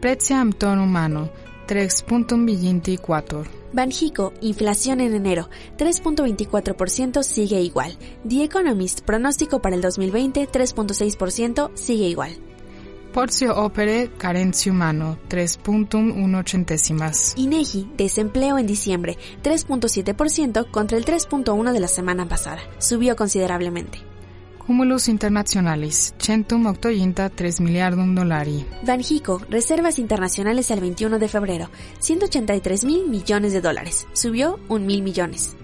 Preziam 0.00 0.52
ton 0.52 0.80
humano 0.80 1.30
3.24. 1.68 3.57
Banjico, 3.72 4.32
inflación 4.40 5.00
en 5.00 5.14
enero, 5.14 5.48
3.24% 5.76 7.22
sigue 7.22 7.60
igual. 7.60 7.96
The 8.28 8.44
Economist, 8.44 9.02
pronóstico 9.02 9.60
para 9.60 9.76
el 9.76 9.82
2020, 9.82 10.48
3.6% 10.48 11.70
sigue 11.74 12.08
igual. 12.08 12.36
Porcio 13.12 13.56
opere 13.56 14.10
carencio 14.18 14.72
humano, 14.72 15.18
3.1 15.28 16.48
centésimas. 16.48 17.34
INEGI, 17.36 17.90
desempleo 17.96 18.58
en 18.58 18.66
diciembre, 18.66 19.16
3.7% 19.42 20.70
contra 20.70 20.98
el 20.98 21.04
3.1 21.04 21.72
de 21.72 21.80
la 21.80 21.88
semana 21.88 22.28
pasada. 22.28 22.60
Subió 22.78 23.16
considerablemente. 23.16 24.07
Cumulus 24.68 25.08
internationalis, 25.08 26.12
centum 26.18 26.66
octoginta 26.66 27.30
3 27.30 27.62
miliardum 27.62 28.14
dollari. 28.14 28.66
Banjico, 28.82 29.40
reservas 29.48 29.98
internacionales 29.98 30.70
al 30.70 30.80
21 30.80 31.18
de 31.18 31.26
febrero, 31.26 31.70
183 32.00 32.84
mil 32.84 33.08
millones 33.08 33.54
de 33.54 33.62
dólares. 33.62 34.06
Subió 34.12 34.60
un 34.68 34.84
mil 34.84 35.00
millones. 35.00 35.56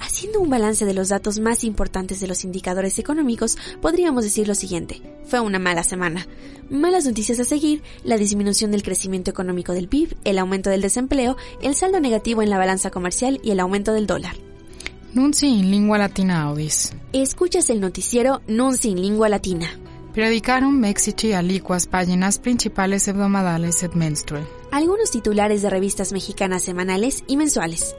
Haciendo 0.00 0.40
un 0.40 0.48
balance 0.48 0.86
de 0.86 0.94
los 0.94 1.10
datos 1.10 1.38
más 1.38 1.64
importantes 1.64 2.18
de 2.18 2.28
los 2.28 2.44
indicadores 2.44 2.98
económicos, 2.98 3.58
podríamos 3.82 4.24
decir 4.24 4.48
lo 4.48 4.54
siguiente. 4.54 5.02
Fue 5.26 5.40
una 5.40 5.58
mala 5.58 5.84
semana. 5.84 6.26
Malas 6.70 7.04
noticias 7.04 7.40
a 7.40 7.44
seguir, 7.44 7.82
la 8.04 8.16
disminución 8.16 8.70
del 8.70 8.82
crecimiento 8.82 9.30
económico 9.30 9.74
del 9.74 9.88
PIB, 9.88 10.16
el 10.24 10.38
aumento 10.38 10.70
del 10.70 10.80
desempleo, 10.80 11.36
el 11.60 11.74
saldo 11.74 12.00
negativo 12.00 12.40
en 12.40 12.48
la 12.48 12.56
balanza 12.56 12.90
comercial 12.90 13.38
y 13.44 13.50
el 13.50 13.60
aumento 13.60 13.92
del 13.92 14.06
dólar. 14.06 14.34
Nunci 15.14 15.46
in 15.46 15.70
lingua 15.70 15.98
latina 15.98 16.40
audis. 16.42 16.94
Escuchas 17.12 17.68
el 17.68 17.80
noticiero 17.80 18.40
Nunci 18.46 18.88
in 18.88 19.02
lingua 19.02 19.28
latina. 19.28 19.68
Predicarum 20.14 20.74
mexici 20.74 21.34
aliquas 21.34 21.86
páginas 21.86 22.38
principales 22.38 23.06
hebdomadales 23.08 23.82
et 23.82 23.92
menstrue. 23.94 24.40
Algunos 24.70 25.10
titulares 25.10 25.60
de 25.60 25.68
revistas 25.68 26.12
mexicanas 26.12 26.62
semanales 26.62 27.24
y 27.26 27.36
mensuales. 27.36 27.94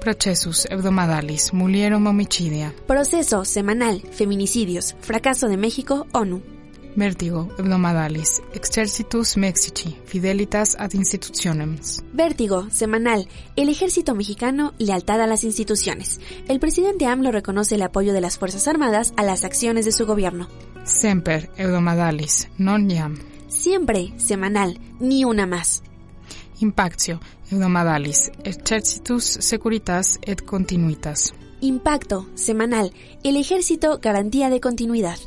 Procesus 0.00 0.68
hebdomadalis, 0.70 1.52
mulierum 1.52 2.06
homicidia. 2.06 2.72
Proceso 2.86 3.44
semanal, 3.44 4.00
feminicidios, 4.12 4.94
fracaso 5.00 5.48
de 5.48 5.56
México, 5.56 6.06
ONU. 6.12 6.53
Vértigo 6.96 7.48
hebdomadalis, 7.58 8.40
exercitus 8.52 9.36
mexici, 9.36 9.96
fidelitas 10.04 10.76
ad 10.78 10.92
institutionem. 10.92 11.76
Vértigo 12.12 12.70
semanal, 12.70 13.26
el 13.56 13.68
ejército 13.68 14.14
mexicano, 14.14 14.74
lealtad 14.78 15.20
a 15.20 15.26
las 15.26 15.42
instituciones. 15.42 16.20
El 16.46 16.60
presidente 16.60 17.06
AMLO 17.06 17.32
reconoce 17.32 17.74
el 17.74 17.82
apoyo 17.82 18.12
de 18.12 18.20
las 18.20 18.38
Fuerzas 18.38 18.68
Armadas 18.68 19.12
a 19.16 19.24
las 19.24 19.44
acciones 19.44 19.86
de 19.86 19.92
su 19.92 20.06
gobierno. 20.06 20.46
Semper 20.84 21.50
hebdomadalis, 21.56 22.48
non 22.58 22.88
iam. 22.88 23.18
Siempre 23.48 24.12
semanal, 24.16 24.78
ni 25.00 25.24
una 25.24 25.46
más. 25.46 25.82
Impactio 26.60 27.18
hebdomadalis, 27.50 28.30
exercitus 28.44 29.24
securitas 29.24 30.20
et 30.22 30.44
continuitas. 30.44 31.34
Impacto 31.60 32.28
semanal, 32.34 32.92
el 33.24 33.36
ejército 33.36 33.98
garantía 34.00 34.48
de 34.48 34.60
continuidad. 34.60 35.18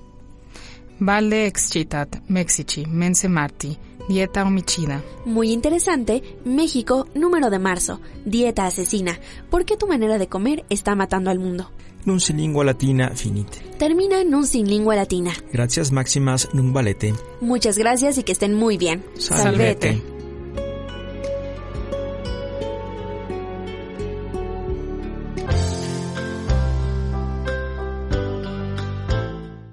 Valde 1.00 1.46
excitat, 1.46 2.24
Mexici, 2.28 2.86
mense 2.88 3.30
marti, 3.30 3.78
dieta 4.10 4.44
homicida. 4.44 5.04
Muy 5.26 5.52
interesante, 5.52 6.24
México, 6.44 7.08
número 7.14 7.50
de 7.50 7.60
marzo, 7.60 8.02
dieta 8.26 8.66
asesina. 8.66 9.20
¿Por 9.50 9.66
qué 9.66 9.78
tu 9.78 9.88
manera 9.88 10.18
de 10.18 10.28
comer 10.28 10.66
está 10.70 10.96
matando 10.96 11.30
al 11.30 11.40
mundo? 11.40 11.70
Nun 12.06 12.22
sin 12.22 12.38
lingua 12.38 12.64
latina 12.64 13.12
finit. 13.16 13.50
Termina 13.78 14.22
en 14.22 14.34
un 14.34 14.48
sin 14.48 14.68
lingua 14.70 14.96
latina. 14.96 15.34
Gracias 15.52 15.92
máximas 15.92 16.48
nun 16.54 16.72
valete. 16.72 17.14
Muchas 17.42 17.78
gracias 17.78 18.18
y 18.18 18.24
que 18.24 18.32
estén 18.32 18.54
muy 18.54 18.78
bien. 18.78 19.04
Salvete. 19.18 20.17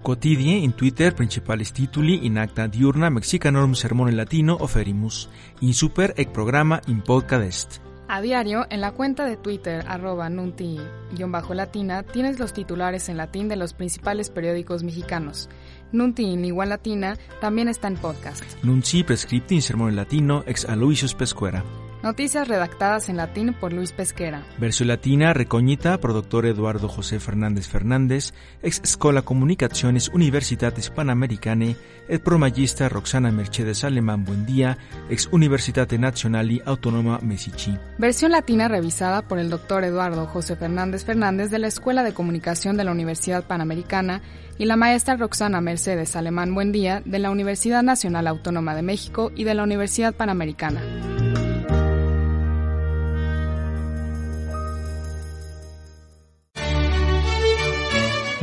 Quotidie 0.05 0.59
in 0.59 0.75
Twitter 0.75 1.15
principales 1.15 1.73
tituli 1.73 2.27
in 2.27 2.37
acta 2.37 2.67
diurna 2.67 3.09
mexicanorum 3.09 3.73
sermone 3.73 4.13
latino 4.13 4.55
oferimus, 4.61 5.31
in 5.61 5.73
super 5.73 6.13
ec 6.19 6.29
programa 6.29 6.79
in 6.89 7.01
podcast. 7.01 7.79
A 8.07 8.21
diario, 8.21 8.67
en 8.69 8.83
la 8.83 8.93
cuenta 8.93 9.25
de 9.25 9.39
Twitter, 9.39 9.83
arroba 9.89 10.29
nunti-latina, 10.29 12.03
tienes 12.03 12.39
los 12.39 12.53
titulares 12.53 13.09
en 13.09 13.17
latín 13.17 13.49
de 13.49 13.57
los 13.57 13.73
principales 13.73 14.29
periódicos 14.29 14.83
mexicanos. 14.83 15.49
Nunti 15.91 16.25
en 16.27 16.43
lingua 16.43 16.67
latina 16.67 17.17
también 17.41 17.71
está 17.71 17.89
en 17.89 17.97
podcast. 17.97 18.43
Nunci 18.63 19.05
prescripti 19.05 19.55
in 19.55 19.63
sermone 19.63 19.97
latino 19.97 20.45
ex 20.47 20.67
Aloysius 20.67 21.15
Pescuera. 21.15 21.65
Noticias 22.05 22.47
redactadas 22.47 23.09
en 23.09 23.17
latín 23.17 23.55
por 23.59 23.73
Luis 23.73 23.93
Pesquera. 23.93 24.47
Versión 24.59 24.89
latina 24.89 25.33
recognita 25.33 25.99
por 25.99 26.13
doctor 26.13 26.45
Eduardo 26.45 26.87
José 26.87 27.19
Fernández 27.19 27.67
Fernández, 27.67 28.35
ex 28.63 28.83
Scola 28.85 29.23
Comunicaciones 29.23 30.11
Universitatis 30.11 30.91
Panamericane, 30.91 31.77
et 32.07 32.23
pro 32.23 32.39
magista 32.39 32.91
Roxana 32.91 33.31
Mercedes 33.31 33.85
Alemán 33.85 34.27
Buendía, 34.27 34.77
ex 35.09 35.31
Universitate 35.33 35.97
Nazionali 35.99 36.61
Autonoma 36.67 37.21
Messici. 37.23 37.75
Versión 37.97 38.33
latina 38.33 38.69
revisada 38.69 39.23
por 39.23 39.39
el 39.39 39.49
doctor 39.49 39.83
Eduardo 39.83 40.27
José 40.27 40.57
Fernández 40.57 41.07
Fernández 41.07 41.51
de 41.51 41.59
la 41.59 41.69
Escuela 41.69 42.03
de 42.03 42.13
Comunicación 42.13 42.77
de 42.77 42.85
la 42.85 42.93
Universidad 42.93 43.45
Panamericana 43.47 44.21
y 44.59 44.67
la 44.67 44.77
maestra 44.77 45.17
Roxana 45.17 45.63
Mercedes 45.63 46.17
Alemán 46.17 46.55
Buendía 46.55 47.01
de 47.07 47.19
la 47.19 47.31
Universidad 47.31 47.83
Nacional 47.83 48.27
Autónoma 48.27 48.77
de 48.77 48.83
México 48.83 49.33
y 49.35 49.45
de 49.45 49.55
la 49.55 49.63
Universidad 49.63 50.13
Panamericana. 50.13 50.83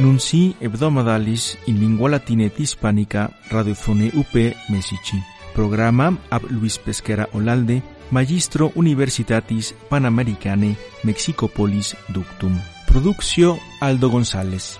Nunci 0.01 0.55
hebdomadalis 0.59 1.59
in 1.67 1.79
lingua 1.79 2.09
latina 2.09 2.45
et 2.45 2.57
hispanica 2.57 3.29
radiofone 3.51 4.09
UP 4.15 4.33
Messici. 4.69 5.21
Programa 5.53 6.17
ab 6.31 6.49
Luis 6.49 6.79
Pesquera 6.79 7.27
Olalde, 7.33 7.83
Magistro 8.09 8.71
Universitatis 8.73 9.75
Panamericane 9.89 10.75
Mexicopolis 11.03 11.95
Ductum. 12.07 12.59
Produccio 12.87 13.59
Aldo 13.79 14.09
González. 14.09 14.79